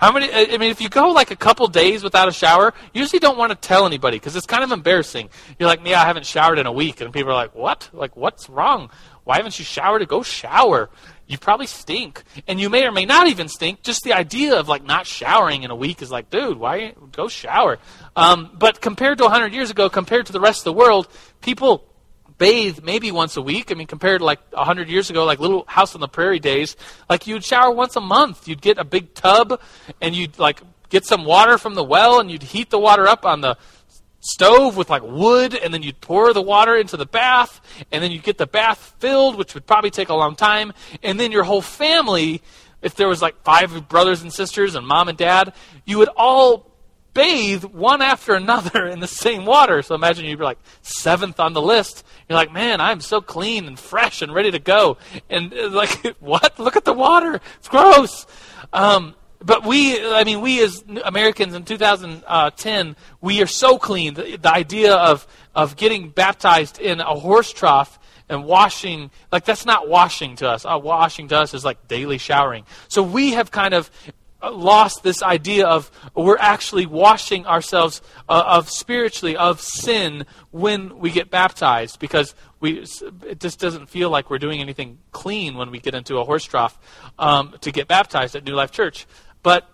[0.00, 0.32] How many?
[0.32, 3.38] I mean, if you go like a couple days without a shower, you usually don't
[3.38, 5.30] want to tell anybody because it's kind of embarrassing.
[5.58, 7.88] You're like, "Yeah, I haven't showered in a week," and people are like, "What?
[7.92, 8.90] Like, what's wrong?
[9.24, 10.06] Why haven't you showered?
[10.08, 10.90] Go shower.
[11.26, 13.82] You probably stink, and you may or may not even stink.
[13.82, 17.28] Just the idea of like not showering in a week is like, dude, why go
[17.28, 17.78] shower?
[18.14, 21.08] Um, but compared to 100 years ago, compared to the rest of the world,
[21.40, 21.86] people
[22.38, 23.70] bathe maybe once a week.
[23.70, 26.76] I mean, compared to like 100 years ago, like little house on the prairie days,
[27.08, 28.48] like you'd shower once a month.
[28.48, 29.60] You'd get a big tub
[30.00, 33.24] and you'd like get some water from the well and you'd heat the water up
[33.24, 33.56] on the
[34.24, 37.60] stove with like wood, and then you'd pour the water into the bath,
[37.92, 41.20] and then you'd get the bath filled, which would probably take a long time, and
[41.20, 42.42] then your whole family,
[42.80, 45.52] if there was like five brothers and sisters and mom and dad,
[45.84, 46.73] you would all
[47.14, 49.80] bathe one after another in the same water.
[49.82, 52.04] So imagine you'd be like seventh on the list.
[52.28, 54.98] You're like, man, I'm so clean and fresh and ready to go.
[55.30, 56.58] And uh, like, what?
[56.58, 57.40] Look at the water.
[57.58, 58.26] It's gross.
[58.72, 64.14] Um, but we, I mean, we as Americans in 2010, we are so clean.
[64.14, 67.98] The, the idea of, of getting baptized in a horse trough
[68.28, 70.64] and washing, like that's not washing to us.
[70.64, 72.64] Uh, washing to us is like daily showering.
[72.88, 73.90] So we have kind of
[74.52, 81.10] lost this idea of we're actually washing ourselves uh, of spiritually of sin when we
[81.10, 82.84] get baptized because we
[83.26, 86.44] it just doesn't feel like we're doing anything clean when we get into a horse
[86.44, 86.78] trough
[87.18, 89.06] um, to get baptized at New Life Church.
[89.42, 89.68] But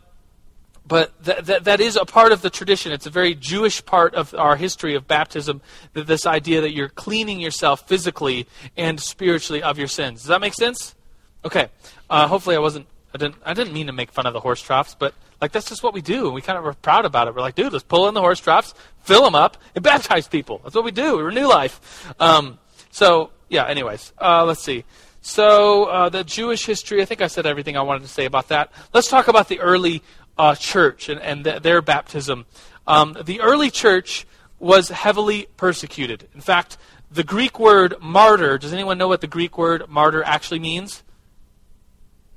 [0.91, 2.91] but that, that, that is a part of the tradition.
[2.91, 6.89] It's a very Jewish part of our history of baptism, that this idea that you're
[6.89, 10.23] cleaning yourself physically and spiritually of your sins.
[10.23, 10.97] Does that make sense?
[11.45, 11.69] Okay.
[12.09, 14.63] Uh, hopefully, I wasn't I didn't I didn't mean to make fun of the horse
[14.63, 17.29] troughs, but like that's just what we do, and we kind of are proud about
[17.29, 17.35] it.
[17.35, 20.61] We're like, dude, let's pull in the horse troughs, fill them up, and baptize people.
[20.63, 21.17] That's what we do.
[21.17, 22.13] We renew life.
[22.21, 22.59] Um,
[22.91, 23.67] so yeah.
[23.67, 24.85] Anyways, uh, let's see.
[25.23, 27.03] So uh, the Jewish history.
[27.03, 28.73] I think I said everything I wanted to say about that.
[28.95, 30.03] Let's talk about the early
[30.39, 32.47] uh, church and, and th- their baptism.
[32.87, 34.27] Um, the early church
[34.59, 36.29] was heavily persecuted.
[36.35, 36.79] In fact,
[37.11, 38.57] the Greek word martyr.
[38.57, 41.03] Does anyone know what the Greek word martyr actually means?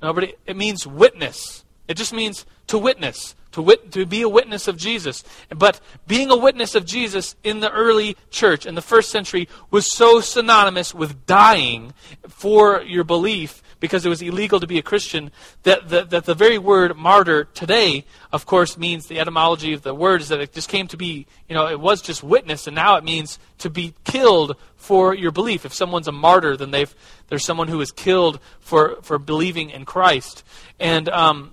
[0.04, 0.34] Nobody.
[0.44, 1.64] It means witness.
[1.88, 5.24] It just means to witness, to wit, to be a witness of Jesus.
[5.48, 9.90] But being a witness of Jesus in the early church in the first century was
[9.90, 11.94] so synonymous with dying
[12.28, 15.30] for your belief because it was illegal to be a Christian,
[15.64, 19.94] that the, that the very word martyr today, of course, means the etymology of the
[19.94, 22.74] word is that it just came to be, you know, it was just witness, and
[22.74, 25.66] now it means to be killed for your belief.
[25.66, 26.94] If someone's a martyr, then they've,
[27.28, 30.44] there's someone who is killed for, for believing in Christ.
[30.80, 31.52] And, um,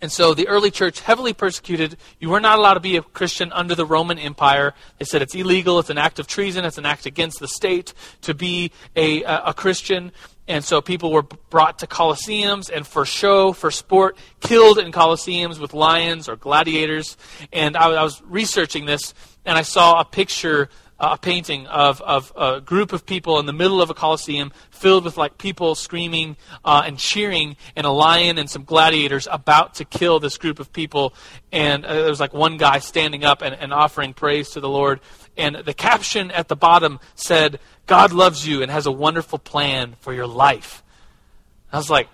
[0.00, 1.96] and so the early church, heavily persecuted.
[2.18, 4.74] You were not allowed to be a Christian under the Roman Empire.
[4.98, 7.94] They said it's illegal, it's an act of treason, it's an act against the state
[8.22, 10.10] to be a, a, a Christian.
[10.48, 15.60] And so people were brought to colosseums and for show, for sport, killed in colosseums
[15.60, 17.16] with lions or gladiators.
[17.52, 20.68] And I, I was researching this, and I saw a picture
[21.02, 25.04] a painting of, of a group of people in the middle of a coliseum filled
[25.04, 29.84] with like people screaming uh, and cheering and a lion and some gladiators about to
[29.84, 31.12] kill this group of people
[31.50, 34.68] and uh, there was like one guy standing up and, and offering praise to the
[34.68, 35.00] lord
[35.36, 39.96] and the caption at the bottom said god loves you and has a wonderful plan
[40.00, 40.84] for your life
[41.72, 42.08] i was like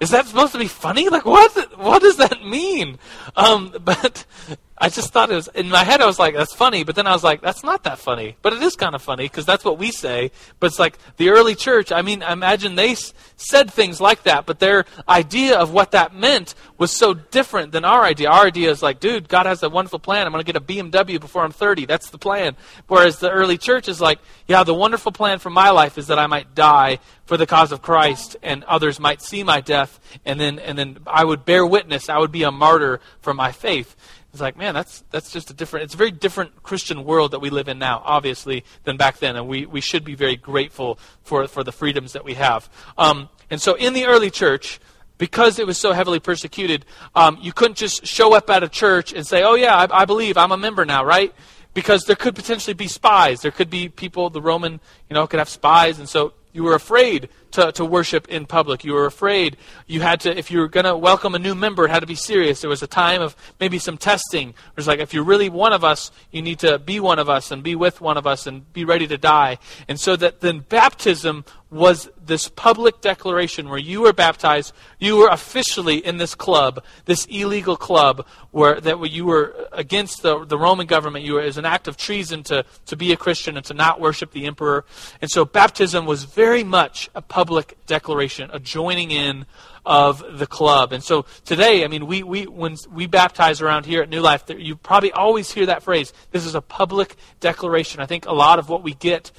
[0.00, 1.08] is that supposed to be funny?
[1.08, 1.78] Like, what?
[1.78, 2.98] What does that mean?
[3.36, 4.26] Um, but
[4.76, 6.00] I just thought it was in my head.
[6.00, 8.54] I was like, "That's funny," but then I was like, "That's not that funny." But
[8.54, 10.32] it is kind of funny because that's what we say.
[10.58, 11.92] But it's like the early church.
[11.92, 16.12] I mean, imagine they s- said things like that, but their idea of what that
[16.16, 18.28] meant was so different than our idea.
[18.28, 20.26] Our idea is like, "Dude, God has a wonderful plan.
[20.26, 21.86] I'm going to get a BMW before I'm 30.
[21.86, 22.56] That's the plan."
[22.88, 26.18] Whereas the early church is like, "Yeah, the wonderful plan for my life is that
[26.18, 30.40] I might die for the cause of Christ, and others might see my death, and
[30.40, 32.08] then and then I would bear witness.
[32.08, 33.94] I would be a martyr for my faith."
[34.34, 35.84] It's like, man, that's that's just a different.
[35.84, 39.36] It's a very different Christian world that we live in now, obviously, than back then,
[39.36, 42.68] and we, we should be very grateful for for the freedoms that we have.
[42.98, 44.80] Um, and so, in the early church,
[45.18, 49.12] because it was so heavily persecuted, um, you couldn't just show up at a church
[49.12, 51.32] and say, "Oh yeah, I, I believe I'm a member now," right?
[51.72, 53.42] Because there could potentially be spies.
[53.42, 54.30] There could be people.
[54.30, 58.28] The Roman, you know, could have spies, and so you were afraid to, to worship
[58.28, 58.84] in public.
[58.84, 59.56] You were afraid.
[59.86, 62.06] You had to, if you were going to welcome a new member, it had to
[62.06, 62.60] be serious.
[62.60, 64.50] There was a time of maybe some testing.
[64.50, 67.28] It was like, if you're really one of us, you need to be one of
[67.28, 69.58] us and be with one of us and be ready to die.
[69.88, 75.28] And so that then baptism was this public declaration where you were baptized, you were
[75.28, 80.86] officially in this club, this illegal club, where that you were against the, the Roman
[80.86, 81.24] government.
[81.24, 84.00] You were as an act of treason to, to be a Christian and to not
[84.00, 84.84] worship the emperor.
[85.20, 87.43] And so baptism was very much a public
[87.86, 89.46] declaration, a joining in
[89.86, 90.92] of the club.
[90.92, 94.44] And so today, I mean, we, we when we baptize around here at New Life,
[94.48, 96.12] you probably always hear that phrase.
[96.30, 98.00] This is a public declaration.
[98.00, 99.30] I think a lot of what we get.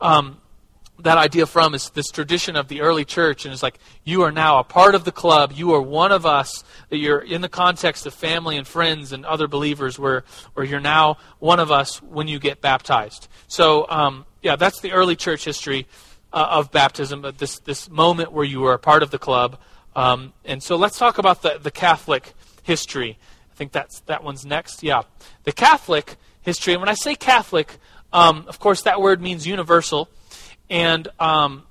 [0.00, 0.40] Um,
[1.00, 4.30] that idea from is this tradition of the early church, and it's like you are
[4.30, 5.52] now a part of the club.
[5.52, 6.62] You are one of us.
[6.88, 10.22] That you're in the context of family and friends and other believers, where
[10.54, 13.26] where you're now one of us when you get baptized.
[13.48, 15.88] So um, yeah, that's the early church history
[16.34, 17.24] uh, of baptism.
[17.38, 19.58] This this moment where you were a part of the club.
[19.96, 23.18] Um, and so let's talk about the the Catholic history.
[23.52, 24.82] I think that's that one's next.
[24.82, 25.02] Yeah,
[25.44, 26.74] the Catholic history.
[26.74, 27.78] And when I say Catholic,
[28.12, 30.08] um, of course, that word means universal.
[30.68, 31.62] And um,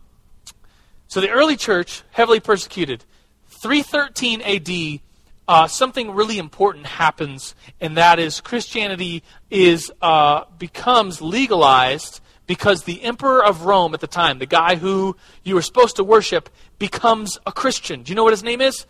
[1.07, 3.03] so the early church, heavily persecuted.
[3.49, 5.01] 313 AD,
[5.47, 13.03] uh, something really important happens, and that is Christianity is uh, becomes legalized because the
[13.03, 17.39] emperor of Rome at the time, the guy who you were supposed to worship, becomes
[17.45, 18.03] a Christian.
[18.03, 18.85] Do you know what his name is?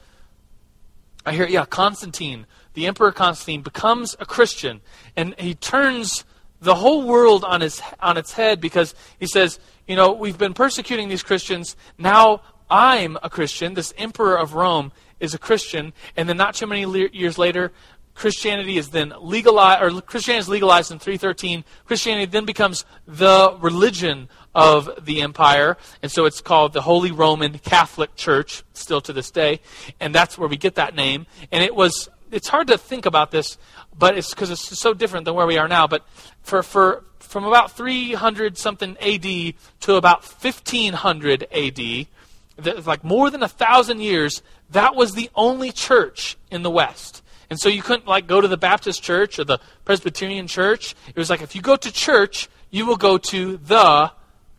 [1.25, 2.45] I hear, yeah, Constantine.
[2.73, 4.81] The emperor Constantine becomes a Christian,
[5.15, 6.25] and he turns
[6.59, 10.53] the whole world on his on its head because he says, you know, we've been
[10.53, 11.75] persecuting these Christians.
[11.97, 13.73] Now I'm a Christian.
[13.73, 17.71] This emperor of Rome is a Christian, and then not too many le- years later,
[18.15, 21.63] Christianity is then legalized, or Christianity is legalized in 313.
[21.85, 27.57] Christianity then becomes the religion of the empire, and so it's called the Holy Roman
[27.59, 29.61] Catholic Church, still to this day,
[29.99, 31.25] and that's where we get that name.
[31.51, 33.57] And it was, it's hard to think about this,
[33.97, 35.87] but it's because it's so different than where we are now.
[35.87, 36.05] But
[36.43, 43.47] for, for from about 300 something AD to about 1500 AD, like more than a
[43.47, 47.22] thousand years, that was the only church in the West.
[47.53, 50.95] And so you couldn't like go to the Baptist church or the Presbyterian church.
[51.07, 54.11] It was like if you go to church, you will go to the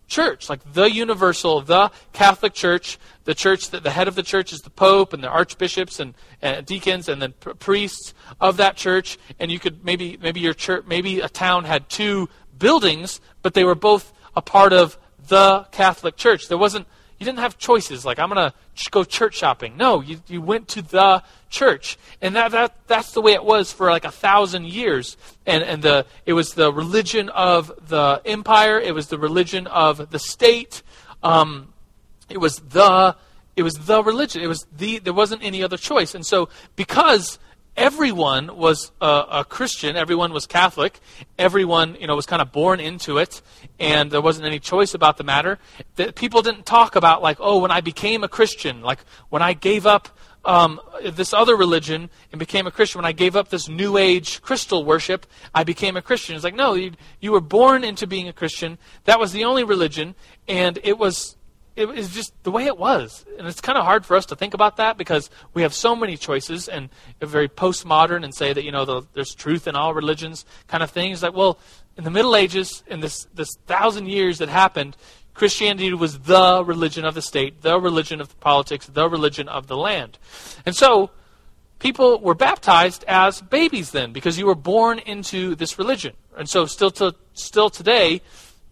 [0.06, 4.52] church, like the universal, the Catholic Church, the church that the head of the church
[4.52, 8.76] is the Pope and the archbishops and, and deacons and then pr- priests of that
[8.76, 9.18] church.
[9.40, 13.64] And you could maybe maybe your church, maybe a town had two buildings, but they
[13.64, 16.46] were both a part of the Catholic Church.
[16.46, 16.86] There wasn't
[17.24, 19.78] you didn't have choices like I'm going to ch- go church shopping.
[19.78, 23.72] No, you, you went to the church, and that, that that's the way it was
[23.72, 25.16] for like a thousand years.
[25.46, 28.78] And and the it was the religion of the empire.
[28.78, 30.82] It was the religion of the state.
[31.22, 31.72] Um,
[32.28, 33.16] it was the
[33.56, 34.42] it was the religion.
[34.42, 36.14] It was the there wasn't any other choice.
[36.14, 37.38] And so because
[37.76, 41.00] everyone was a, a, Christian, everyone was Catholic,
[41.38, 43.42] everyone you know was kind of born into it,
[43.78, 45.58] and there wasn't any choice about the matter.
[45.96, 49.52] That people didn't talk about like, oh, when I became a Christian, like when I
[49.52, 50.08] gave up
[50.44, 54.42] um, this other religion and became a Christian, when I gave up this New Age
[54.42, 56.34] crystal worship, I became a Christian.
[56.34, 58.78] It's like, no, you, you were born into being a Christian.
[59.04, 60.14] That was the only religion,
[60.46, 61.36] and it was
[61.76, 63.24] it was just the way it was.
[63.38, 65.96] And it's kind of hard for us to think about that because we have so
[65.96, 66.88] many choices and
[67.20, 70.90] very postmodern and say that, you know, the, there's truth in all religions kind of
[70.90, 71.22] things.
[71.22, 71.58] Like, well,
[71.96, 74.96] in the Middle Ages, in this, this thousand years that happened,
[75.34, 79.66] Christianity was the religion of the state, the religion of the politics, the religion of
[79.66, 80.18] the land.
[80.64, 81.10] And so
[81.80, 86.14] people were baptized as babies then because you were born into this religion.
[86.36, 88.22] And so still to, still today,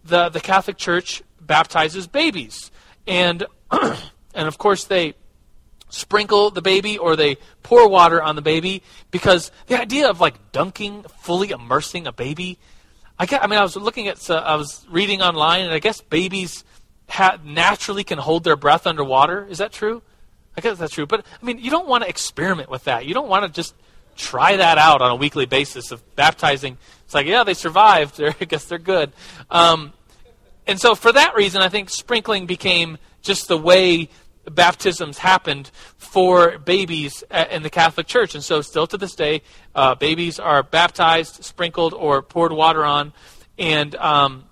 [0.05, 2.71] the, the Catholic Church baptizes babies
[3.07, 5.15] and and of course they
[5.93, 10.51] sprinkle the baby or they pour water on the baby because the idea of like
[10.51, 12.57] dunking, fully immersing a baby.
[13.19, 15.77] I get, I mean, I was looking at, uh, I was reading online, and I
[15.77, 16.63] guess babies
[17.07, 19.45] ha- naturally can hold their breath underwater.
[19.45, 20.01] Is that true?
[20.57, 21.05] I guess that's true.
[21.05, 23.05] But I mean, you don't want to experiment with that.
[23.05, 23.75] You don't want to just
[24.15, 26.77] try that out on a weekly basis of baptizing.
[27.05, 28.19] It's like, yeah, they survived.
[28.41, 29.11] I guess they're good.
[29.51, 29.93] Um,
[30.67, 34.09] and so, for that reason, I think sprinkling became just the way
[34.49, 38.35] baptisms happened for babies in the Catholic Church.
[38.35, 39.41] And so, still to this day,
[39.75, 43.13] uh, babies are baptized, sprinkled, or poured water on.
[43.57, 44.45] And um,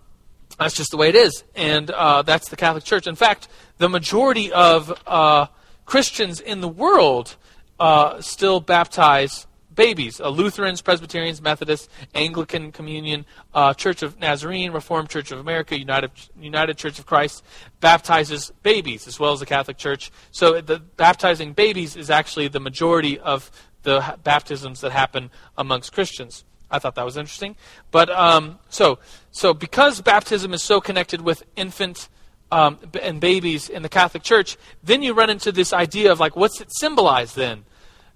[0.59, 1.43] that's just the way it is.
[1.55, 3.07] And uh, that's the Catholic Church.
[3.07, 3.47] In fact,
[3.77, 5.47] the majority of uh,
[5.85, 7.35] Christians in the world
[7.79, 15.09] uh, still baptize babies uh, Lutherans, Presbyterians, Methodists, Anglican Communion, uh, Church of Nazarene, Reformed
[15.09, 17.43] Church of America, United, United Church of Christ
[17.79, 20.11] baptizes babies as well as the Catholic Church.
[20.31, 23.51] So the baptizing babies is actually the majority of
[23.83, 26.43] the baptisms that happen amongst Christians.
[26.69, 27.55] I thought that was interesting.
[27.91, 28.99] But um, so
[29.31, 32.07] so because baptism is so connected with infant
[32.51, 36.35] um, and babies in the Catholic Church, then you run into this idea of like,
[36.35, 37.65] what's it symbolize then?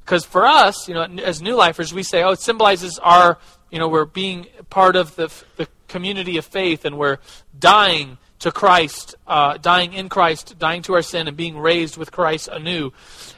[0.05, 3.39] Because for us, you know, as new lifers, we say, oh, it symbolizes our,
[3.71, 7.17] you know, we're being part of the, the community of faith and we're
[7.57, 12.11] dying to Christ, uh, dying in Christ, dying to our sin and being raised with
[12.11, 12.93] Christ anew.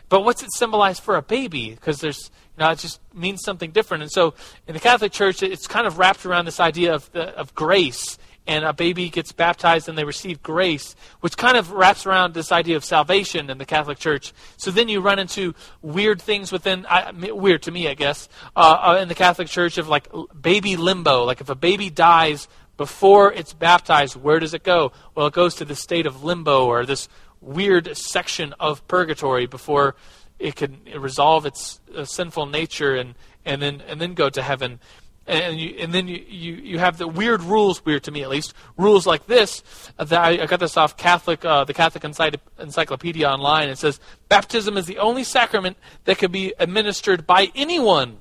[0.10, 1.70] But what's it symbolize for a baby?
[1.70, 4.04] Because there's, you know, it just means something different.
[4.04, 4.34] And so
[4.68, 8.18] in the Catholic Church, it's kind of wrapped around this idea of, the, of grace
[8.48, 12.52] and a baby gets baptized and they receive grace, which kind of wraps around this
[12.52, 14.34] idea of salvation in the Catholic Church.
[14.56, 18.78] So then you run into weird things within, uh, weird to me, I guess, uh,
[18.82, 20.08] uh, in the Catholic Church of like
[20.40, 21.26] baby limbo.
[21.26, 24.94] Like if a baby dies before it's baptized, where does it go?
[25.14, 27.10] Well, it goes to the state of limbo or this
[27.42, 29.96] weird section of purgatory before
[30.40, 34.80] it can resolve its uh, sinful nature and, and then and then go to heaven.
[35.28, 38.30] And you, and then you, you, you have the weird rules, weird to me at
[38.30, 39.62] least, rules like this.
[40.00, 43.70] uh, That I, I got this off Catholic, uh, the Catholic Encycl- Encyclopedia online.
[43.70, 44.00] It says
[44.30, 48.18] baptism is the only sacrament that can be administered by anyone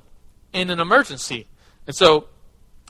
[0.52, 1.46] in an emergency.
[1.86, 2.28] And so,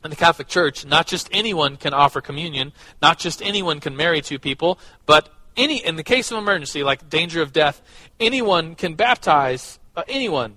[0.05, 4.21] in the Catholic Church, not just anyone can offer communion, not just anyone can marry
[4.21, 7.83] two people, but any in the case of emergency, like danger of death,
[8.21, 10.55] anyone can baptize uh, anyone.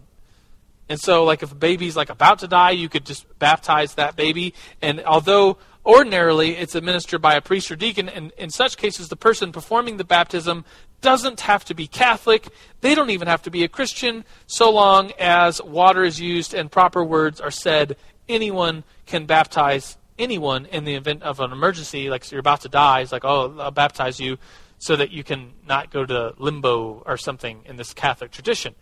[0.90, 4.16] And so, like, if a baby's like about to die, you could just baptize that
[4.16, 4.56] baby.
[4.82, 9.16] And although ordinarily it's administered by a priest or deacon, and in such cases, the
[9.16, 10.66] person performing the baptism
[11.02, 12.50] doesn't have to be Catholic.
[12.82, 16.72] They don't even have to be a Christian, so long as water is used and
[16.72, 17.96] proper words are said.
[18.28, 22.70] Anyone can baptize anyone in the event of an emergency, like so you're about to
[22.70, 23.00] die.
[23.00, 24.38] It's like, oh, I'll baptize you
[24.78, 28.76] so that you can not go to limbo or something in this Catholic tradition.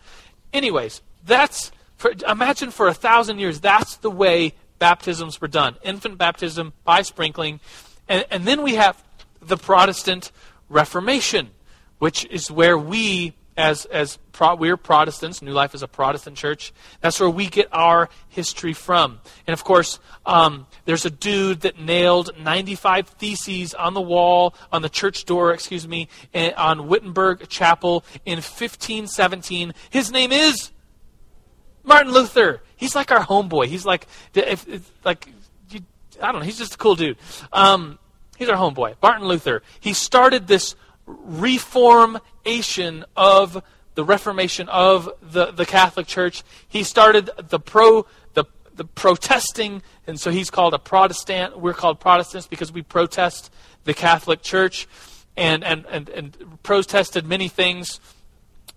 [0.53, 6.17] Anyways, that's for, imagine for a thousand years that's the way baptisms were done: infant
[6.17, 7.59] baptism by sprinkling,
[8.07, 9.03] and, and then we have
[9.41, 10.31] the Protestant
[10.69, 11.49] Reformation,
[11.99, 16.73] which is where we, as as pro, we're Protestants, New Life is a Protestant church.
[17.01, 19.19] That's where we get our history from.
[19.47, 24.81] And of course, um, there's a dude that nailed 95 theses on the wall, on
[24.83, 29.73] the church door, excuse me, eh, on Wittenberg Chapel in 1517.
[29.89, 30.71] His name is
[31.87, 32.61] Martin Luther.
[32.75, 33.67] He's like our homeboy.
[33.67, 35.27] He's like, if, if like,
[35.71, 35.79] you,
[36.21, 36.45] I don't know.
[36.45, 37.17] He's just a cool dude.
[37.51, 37.97] Um,
[38.37, 39.63] he's our homeboy, Martin Luther.
[39.79, 40.75] He started this
[41.07, 43.63] reformation of
[43.95, 46.43] the Reformation of the, the Catholic Church.
[46.67, 51.59] He started the pro the the protesting, and so he's called a Protestant.
[51.59, 53.51] We're called Protestants because we protest
[53.85, 54.87] the Catholic Church,
[55.35, 57.99] and and and, and protested many things.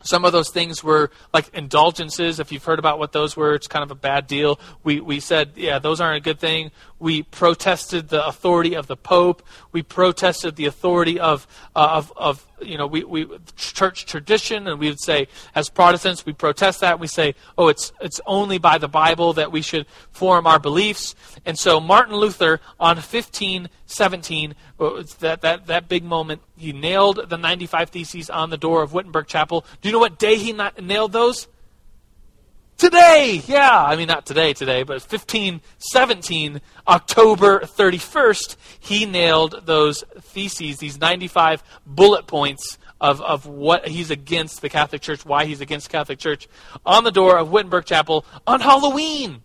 [0.03, 2.40] Some of those things were like indulgences.
[2.40, 4.59] If you've heard about what those were, it's kind of a bad deal.
[4.82, 6.70] We, we said, yeah, those aren't a good thing.
[7.01, 9.42] We protested the authority of the Pope.
[9.72, 13.26] We protested the authority of, uh, of, of you know, we, we,
[13.57, 14.68] church tradition.
[14.68, 17.01] And we would say, as Protestants, we protest that.
[17.01, 21.14] We say, oh, it's, it's only by the Bible that we should form our beliefs.
[21.46, 27.38] And so Martin Luther on 1517, uh, that, that, that big moment, he nailed the
[27.38, 29.64] 95 Theses on the door of Wittenberg Chapel.
[29.80, 31.48] Do you know what day he nailed those?
[32.80, 33.42] Today!
[33.46, 40.98] Yeah, I mean, not today, today, but 1517, October 31st, he nailed those theses, these
[40.98, 46.18] 95 bullet points of, of what he's against the Catholic Church, why he's against Catholic
[46.18, 46.48] Church,
[46.86, 49.42] on the door of Wittenberg Chapel on Halloween.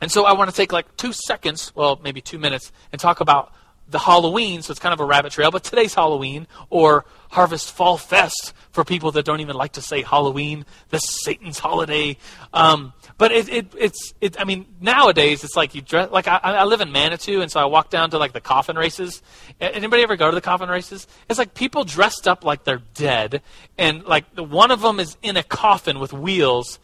[0.00, 3.20] And so I want to take like two seconds, well, maybe two minutes, and talk
[3.20, 3.52] about
[3.88, 7.96] the Halloween, so it's kind of a rabbit trail, but today's Halloween, or Harvest Fall
[7.96, 12.16] Fest for people that don't even like to say Halloween, the Satan's holiday.
[12.52, 16.38] Um, but it, it, it's, it, I mean, nowadays it's like you dress, like I,
[16.42, 19.22] I live in Manitou, and so I walk down to like the coffin races.
[19.60, 21.06] Anybody ever go to the coffin races?
[21.28, 23.42] It's like people dressed up like they're dead,
[23.78, 26.78] and like one of them is in a coffin with wheels,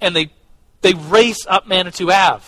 [0.00, 0.32] and they,
[0.82, 2.44] they race up Manitou Ave.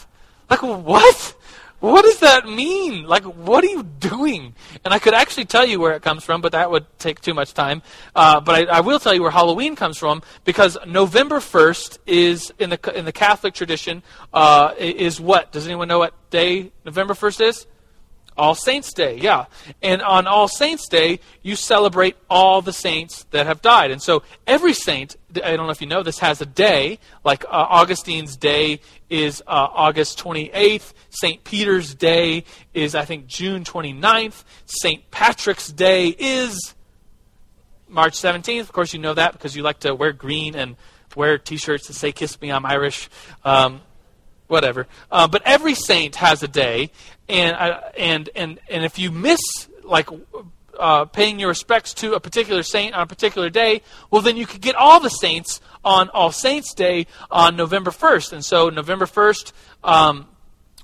[0.49, 1.35] Like, what?
[1.81, 3.05] What does that mean?
[3.07, 4.55] Like, what are you doing?
[4.85, 7.35] And I could actually tell you where it comes from, but that would take too
[7.35, 7.83] much time.
[8.15, 12.53] Uh, but I, I, will tell you where Halloween comes from because November first is
[12.59, 14.03] in the in the Catholic tradition
[14.33, 15.53] uh, is what?
[15.53, 17.67] Does anyone know what day November first is?
[18.39, 19.47] All Saints Day, yeah.
[19.83, 23.91] And on All Saints Day, you celebrate all the saints that have died.
[23.91, 26.99] And so every saint, I don't know if you know this, has a day.
[27.25, 30.93] Like uh, Augustine's day is uh, August 28th.
[31.11, 31.45] St.
[31.45, 34.45] Peter's Day is, I think, June 29th.
[34.67, 35.11] St.
[35.11, 36.75] Patrick's Day is
[37.89, 38.61] March 17th.
[38.61, 40.77] Of course, you know that because you like to wear green and
[41.15, 43.09] wear t shirts that say, Kiss Me, I'm Irish.
[43.45, 43.81] Um,
[44.49, 44.87] whatever.
[45.11, 46.91] Uh, but every saint has a day,
[47.29, 47.57] and
[47.97, 49.41] and and and if you miss
[49.83, 50.09] like
[50.79, 54.47] uh, paying your respects to a particular saint on a particular day, well, then you
[54.47, 58.33] could get all the saints on All Saints Day on November first.
[58.33, 59.53] And so November first.
[59.85, 60.27] Um,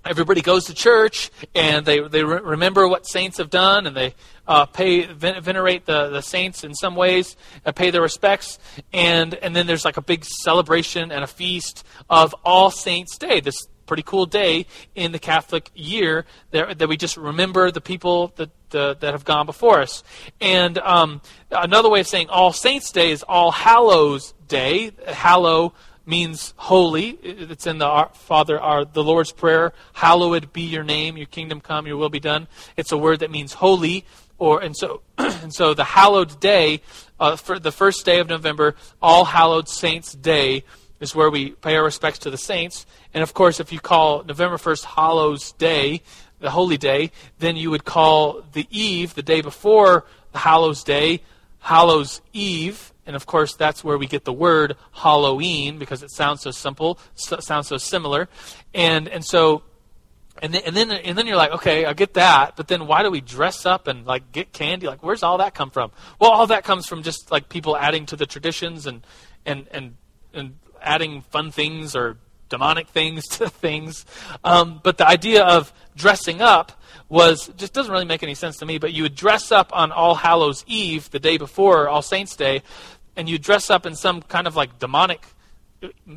[0.05, 4.15] everybody goes to church and they, they re- remember what saints have done and they
[4.49, 8.59] uh, pay ven- venerate the, the saints in some ways uh, pay their respects
[8.93, 13.39] and and then there's like a big celebration and a feast of all saints day
[13.39, 18.33] this pretty cool day in the catholic year that, that we just remember the people
[18.37, 20.03] that that have gone before us
[20.41, 21.21] and um,
[21.51, 25.75] another way of saying all saints day is all hallows day hallow
[26.07, 27.11] means holy.
[27.23, 29.73] It's in the our, Father, our, the Lord's Prayer.
[29.93, 32.49] Hallowed be your name, your kingdom come, your will be done.
[32.77, 34.05] It's a word that means holy,
[34.39, 36.81] or and so and so the hallowed day,
[37.21, 40.65] uh, for the first day of November, All Hallowed Saints Day.
[41.03, 42.87] Is where we pay our respects to the saints.
[43.13, 46.01] And of course, if you call November 1st Hallows Day,
[46.39, 51.23] the holy day, then you would call the eve, the day before the Hallows Day,
[51.59, 52.93] Hallows Eve.
[53.05, 56.99] And of course, that's where we get the word Halloween because it sounds so simple,
[57.15, 58.29] so, sounds so similar.
[58.73, 59.63] And, and so
[60.41, 63.03] and then, and then and then you're like, okay, I get that, but then why
[63.03, 64.87] do we dress up and like get candy?
[64.87, 65.93] Like, where's all that come from?
[66.19, 69.07] Well, all that comes from just like people adding to the traditions and
[69.45, 69.97] and and
[70.33, 72.17] and adding fun things or
[72.49, 74.05] demonic things to things.
[74.45, 76.73] Um, but the idea of dressing up
[77.09, 78.79] was just doesn't really make any sense to me.
[78.79, 82.63] But you would dress up on All Hallows Eve, the day before All Saints Day,
[83.17, 85.23] and you dress up in some kind of like demonic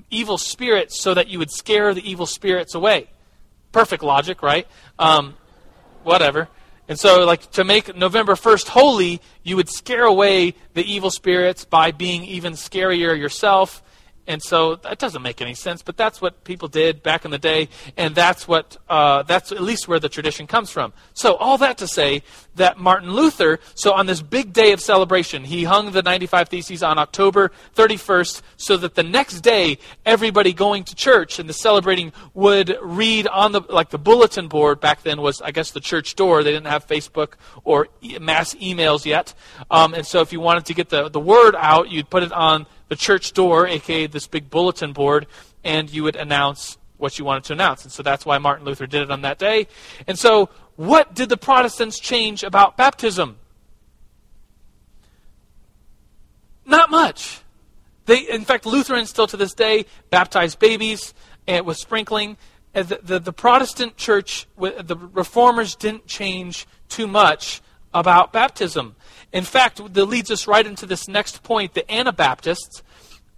[0.10, 3.10] evil spirit so that you would scare the evil spirits away
[3.76, 4.66] perfect logic, right?
[4.98, 5.36] Um,
[6.04, 6.48] whatever.
[6.88, 11.66] And so, like, to make November 1st holy, you would scare away the evil spirits
[11.66, 13.84] by being even scarier yourself.
[14.28, 17.38] And so that doesn't make any sense, but that's what people did back in the
[17.38, 20.94] day, and that's what uh, that's at least where the tradition comes from.
[21.14, 22.24] So all that to say
[22.56, 26.82] that Martin Luther, so on this big day of celebration, he hung the 95 Theses
[26.82, 32.12] on October 31st, so that the next day everybody going to church and the celebrating
[32.34, 34.80] would read on the like the bulletin board.
[34.80, 36.44] Back then was I guess the church door.
[36.44, 39.36] They didn't have Facebook or mass emails yet,
[39.70, 42.32] um, and so if you wanted to get the the word out, you'd put it
[42.32, 45.28] on the church door, aka this big bulletin board,
[45.64, 47.84] and you would announce what you wanted to announce.
[47.84, 49.68] And so that's why Martin Luther did it on that day.
[50.08, 53.38] And so, what did the Protestants change about baptism?
[56.66, 57.42] Not much.
[58.06, 61.14] They, in fact, Lutherans still to this day baptize babies
[61.48, 62.38] and with sprinkling.
[62.74, 67.62] The, the, the Protestant church, the reformers didn't change too much
[67.96, 68.96] about baptism.
[69.32, 71.74] In fact, that leads us right into this next point.
[71.74, 72.84] The Anabaptists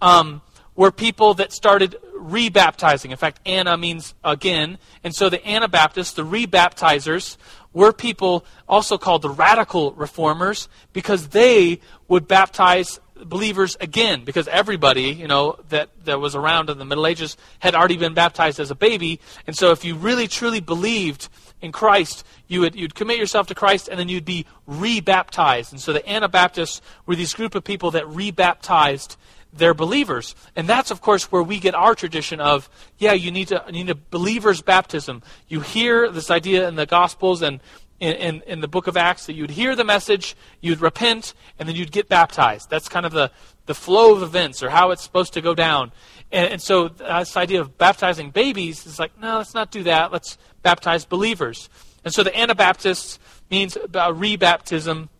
[0.02, 0.42] um,
[0.74, 3.10] were people that started rebaptizing.
[3.10, 4.78] In fact, Anna means again.
[5.02, 7.36] And so the Anabaptists, the rebaptizers,
[7.72, 15.10] were people also called the radical reformers because they would baptize believers again because everybody
[15.10, 18.70] you know that, that was around in the middle ages had already been baptized as
[18.70, 21.28] a baby and so if you really truly believed
[21.60, 25.72] in Christ, you would you'd commit yourself to Christ and then you'd be rebaptized.
[25.72, 29.16] And so the Anabaptists were these group of people that rebaptized
[29.52, 30.34] their believers.
[30.54, 33.84] And that's of course where we get our tradition of, yeah, you need to you
[33.84, 35.22] need a believer's baptism.
[35.48, 37.60] You hear this idea in the gospels and
[38.00, 41.68] in, in, in, the book of Acts that you'd hear the message, you'd repent, and
[41.68, 42.70] then you'd get baptized.
[42.70, 43.32] That's kind of the,
[43.68, 45.92] the flow of events or how it's supposed to go down.
[46.32, 50.10] And, and so this idea of baptizing babies is like, no, let's not do that.
[50.10, 51.68] Let's baptize believers.
[52.02, 53.18] And so the Anabaptists
[53.50, 55.10] means rebaptism.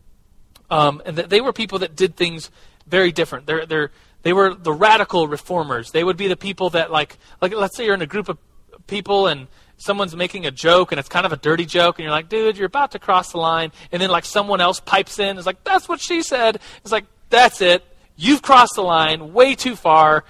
[0.70, 2.50] Um, and they were people that did things
[2.86, 3.44] very different.
[3.44, 3.90] They're, they're,
[4.22, 5.90] they were the radical reformers.
[5.90, 8.38] They would be the people that, like, like, let's say you're in a group of
[8.86, 9.46] people and
[9.76, 12.56] someone's making a joke and it's kind of a dirty joke and you're like, dude,
[12.56, 13.72] you're about to cross the line.
[13.92, 15.36] And then, like, someone else pipes in.
[15.36, 16.60] It's like, that's what she said.
[16.82, 17.84] It's like, that's it.
[18.20, 20.24] You've crossed the line way too far.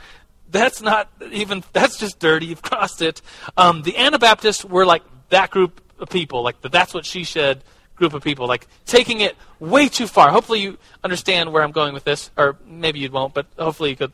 [0.50, 2.46] That's not even, that's just dirty.
[2.46, 3.22] You've crossed it.
[3.56, 7.64] Um, the Anabaptists were like that group of people, like the that's what she said
[7.96, 10.30] group of people, like taking it way too far.
[10.30, 13.96] Hopefully you understand where I'm going with this, or maybe you won't, but hopefully you
[13.96, 14.12] could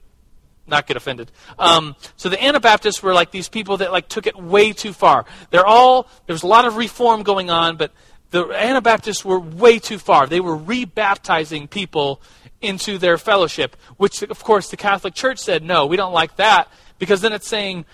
[0.68, 1.32] not get offended.
[1.58, 5.26] Um, so the Anabaptists were like these people that like took it way too far.
[5.50, 7.90] They're all there was a lot of reform going on, but
[8.30, 10.26] the Anabaptists were way too far.
[10.26, 12.20] They were rebaptizing people
[12.64, 16.68] into their fellowship, which, of course, the Catholic Church said, no, we don't like that,
[16.98, 17.84] because then it's saying,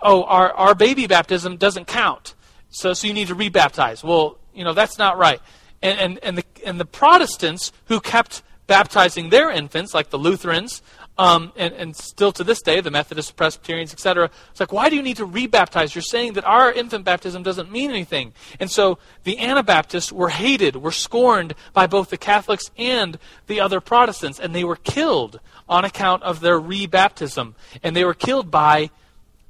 [0.00, 2.34] oh, our, our baby baptism doesn't count.
[2.70, 4.04] So, so you need to rebaptize.
[4.04, 5.40] Well, you know, that's not right.
[5.82, 10.82] And, and, and, the, and the Protestants who kept baptizing their infants, like the Lutherans,
[11.20, 14.30] um, and, and still to this day, the Methodists, Presbyterians, etc.
[14.52, 15.94] It's like, why do you need to rebaptize?
[15.94, 18.32] You're saying that our infant baptism doesn't mean anything.
[18.58, 23.18] And so the Anabaptists were hated, were scorned by both the Catholics and
[23.48, 27.52] the other Protestants, and they were killed on account of their rebaptism.
[27.82, 28.88] And they were killed by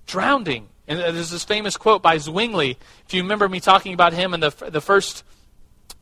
[0.08, 0.70] drowning.
[0.88, 2.78] And there's this famous quote by Zwingli.
[3.06, 5.22] If you remember me talking about him in the, the first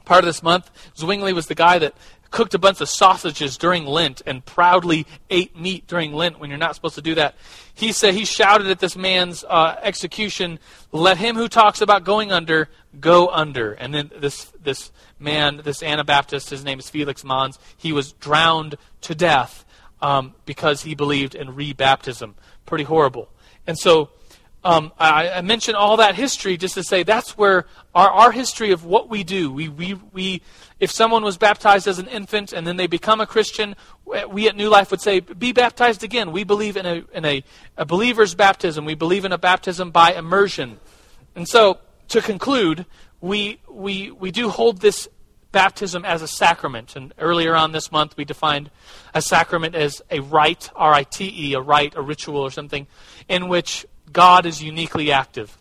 [0.07, 1.95] part of this month, Zwingli was the guy that
[2.31, 6.59] cooked a bunch of sausages during Lent and proudly ate meat during Lent when you're
[6.59, 7.35] not supposed to do that.
[7.75, 10.59] He said he shouted at this man's uh, execution,
[10.93, 12.69] "Let him who talks about going under
[13.01, 17.59] go under." And then this this man, this Anabaptist, his name is Felix Manz.
[17.77, 19.65] He was drowned to death
[20.03, 22.35] um, because he believed in rebaptism.
[22.67, 23.29] Pretty horrible.
[23.67, 24.11] And so
[24.65, 28.73] um, I, I mention all that history just to say that's where our, our history
[28.73, 29.53] of what we do.
[29.53, 30.43] We, we, we,
[30.81, 33.77] if someone was baptized as an infant and then they become a Christian,
[34.31, 36.33] we at New Life would say, be baptized again.
[36.33, 37.45] We believe in a, in a,
[37.77, 38.85] a believer's baptism.
[38.85, 40.81] We believe in a baptism by immersion.
[41.37, 41.79] And so,
[42.09, 42.87] to conclude,
[43.21, 45.09] we, we, we do hold this
[45.53, 46.97] baptism as a sacrament.
[46.97, 48.71] And earlier on this month, we defined
[49.15, 52.87] a sacrament as a rite, R I T E, a rite, a ritual, or something,
[53.29, 55.57] in which God is uniquely active.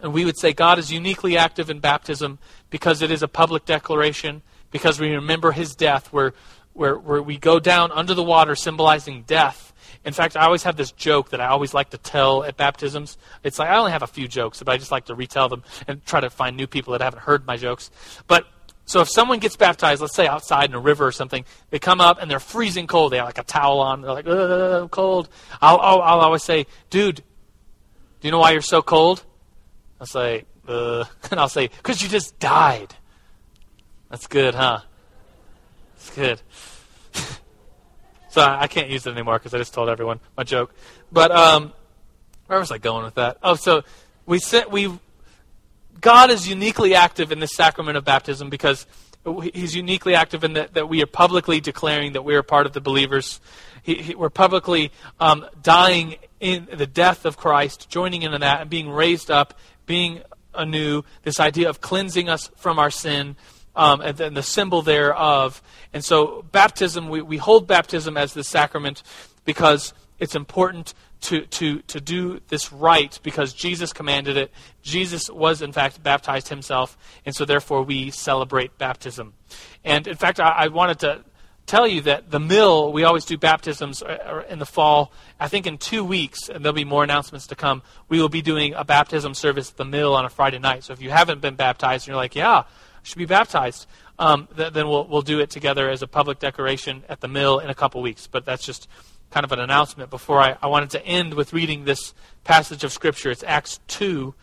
[0.00, 2.38] And we would say God is uniquely active in baptism
[2.70, 6.34] because it is a public declaration, because we remember his death, where,
[6.72, 9.72] where, where we go down under the water symbolizing death.
[10.04, 13.18] In fact, I always have this joke that I always like to tell at baptisms.
[13.42, 15.64] It's like I only have a few jokes, but I just like to retell them
[15.88, 17.90] and try to find new people that haven't heard my jokes.
[18.28, 18.46] But
[18.88, 22.00] so if someone gets baptized, let's say outside in a river or something, they come
[22.00, 23.12] up and they're freezing cold.
[23.12, 24.00] They have like a towel on.
[24.00, 25.28] They're like, cold.
[25.60, 27.22] I'll, I'll, I'll, always say, dude,
[28.20, 29.24] do you know why you're so cold?
[30.00, 32.94] I'll say, uh, and I'll say, because you just died.
[34.10, 34.80] That's good, huh?
[35.94, 36.42] That's good.
[38.30, 40.74] so I, I can't use it anymore because I just told everyone my joke.
[41.12, 41.72] But um,
[42.46, 43.38] where was I going with that?
[43.42, 43.82] Oh, so
[44.26, 44.98] we sent we
[46.00, 48.86] God is uniquely active in the sacrament of baptism because
[49.52, 52.72] He's uniquely active in that, that we are publicly declaring that we are part of
[52.72, 53.40] the believers.
[53.82, 58.70] He, he, we're publicly um, dying in the death of Christ, joining in that, and
[58.70, 59.54] being raised up,
[59.86, 60.22] being
[60.54, 61.02] anew.
[61.22, 63.36] This idea of cleansing us from our sin,
[63.78, 65.62] um, and the symbol thereof.
[65.92, 69.02] And so, baptism, we, we hold baptism as the sacrament
[69.44, 74.52] because it's important to, to, to do this right because Jesus commanded it.
[74.82, 79.34] Jesus was, in fact, baptized himself, and so therefore we celebrate baptism.
[79.84, 81.24] And in fact, I, I wanted to
[81.68, 85.12] tell you that the mill, we always do baptisms uh, uh, in the fall.
[85.38, 88.42] I think in two weeks, and there'll be more announcements to come, we will be
[88.42, 90.84] doing a baptism service at the mill on a Friday night.
[90.84, 92.64] So if you haven't been baptized and you're like, yeah, I
[93.02, 93.86] should be baptized,
[94.18, 97.58] um, th- then we'll, we'll do it together as a public decoration at the mill
[97.60, 98.26] in a couple weeks.
[98.26, 98.88] But that's just
[99.30, 102.14] kind of an announcement before I, I wanted to end with reading this
[102.44, 103.30] passage of Scripture.
[103.30, 104.34] It's Acts 2,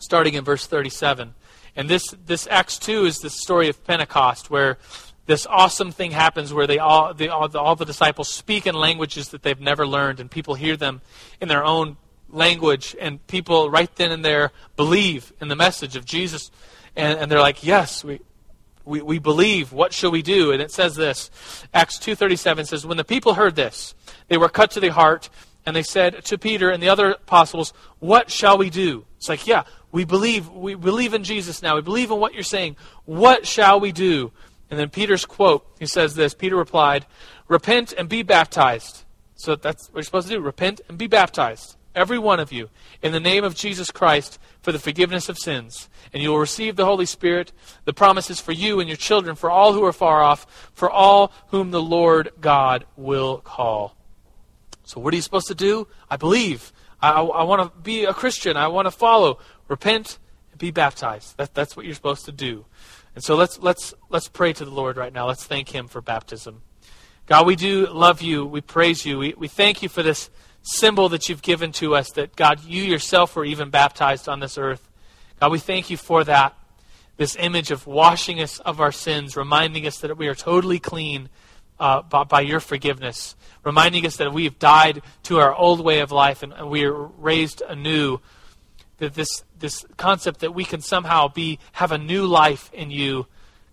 [0.00, 1.34] starting in verse 37.
[1.76, 4.78] And this, this Acts 2 is the story of Pentecost, where
[5.26, 8.74] this awesome thing happens where they all, they, all, the, all the disciples speak in
[8.74, 11.02] languages that they've never learned, and people hear them
[11.40, 11.96] in their own
[12.28, 16.50] language, and people right then and there believe in the message of Jesus.
[16.94, 18.20] And, and they're like, yes, we,
[18.84, 19.72] we, we believe.
[19.72, 20.52] What shall we do?
[20.52, 21.30] And it says this.
[21.74, 23.94] Acts 2.37 says, When the people heard this,
[24.28, 25.28] they were cut to the heart,
[25.66, 29.04] and they said to Peter and the other apostles, What shall we do?
[29.16, 30.48] It's like, yeah, we believe.
[30.48, 31.74] We believe in Jesus now.
[31.74, 32.76] We believe in what you're saying.
[33.04, 34.30] What shall we do?
[34.70, 36.34] And then Peter's quote, he says this.
[36.34, 37.06] Peter replied,
[37.48, 39.04] Repent and be baptized.
[39.36, 40.40] So that's what you're supposed to do.
[40.40, 42.68] Repent and be baptized every one of you,
[43.02, 45.88] in the name of Jesus Christ for the forgiveness of sins.
[46.12, 47.52] And you will receive the Holy Spirit.
[47.84, 51.32] The promises for you and your children, for all who are far off, for all
[51.48, 53.96] whom the Lord God will call.
[54.84, 55.88] So, what are you supposed to do?
[56.08, 56.72] I believe.
[57.00, 58.56] I, I, I want to be a Christian.
[58.56, 59.38] I want to follow.
[59.66, 60.18] Repent
[60.52, 61.36] and be baptized.
[61.38, 62.66] That, that's what you're supposed to do.
[63.16, 65.26] And so let's let's let's pray to the Lord right now.
[65.26, 66.60] Let's thank Him for baptism.
[67.24, 68.44] God, we do love you.
[68.44, 69.18] We praise you.
[69.18, 70.30] We, we thank you for this
[70.62, 74.58] symbol that you've given to us that, God, you yourself were even baptized on this
[74.58, 74.88] earth.
[75.40, 76.54] God, we thank you for that.
[77.16, 81.30] This image of washing us of our sins, reminding us that we are totally clean
[81.80, 86.00] uh, by, by, your forgiveness, reminding us that we have died to our old way
[86.00, 88.20] of life and, and we are raised anew.
[88.98, 93.26] That this, this concept that we can somehow be have a new life in you.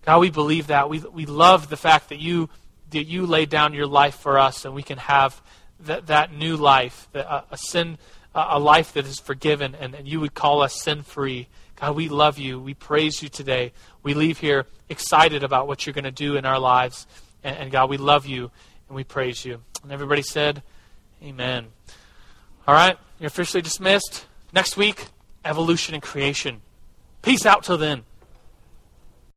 [0.04, 0.90] God, we believe that.
[0.90, 2.50] We, we love the fact that you,
[2.90, 5.40] that you laid down your life for us and we can have
[5.80, 7.98] that, that new life, a, a sin,
[8.34, 11.48] a life that is forgiven, and, and you would call us sin free.
[11.76, 12.60] God, we love you.
[12.60, 13.72] We praise you today.
[14.02, 17.06] We leave here excited about what you're going to do in our lives.
[17.42, 18.50] And, and, God, we love you
[18.88, 19.60] and we praise you.
[19.82, 20.62] And everybody said,
[21.22, 21.66] Amen.
[22.66, 24.26] All right, you're officially dismissed.
[24.52, 25.06] Next week,
[25.44, 26.62] evolution and creation.
[27.22, 28.04] Peace out till then.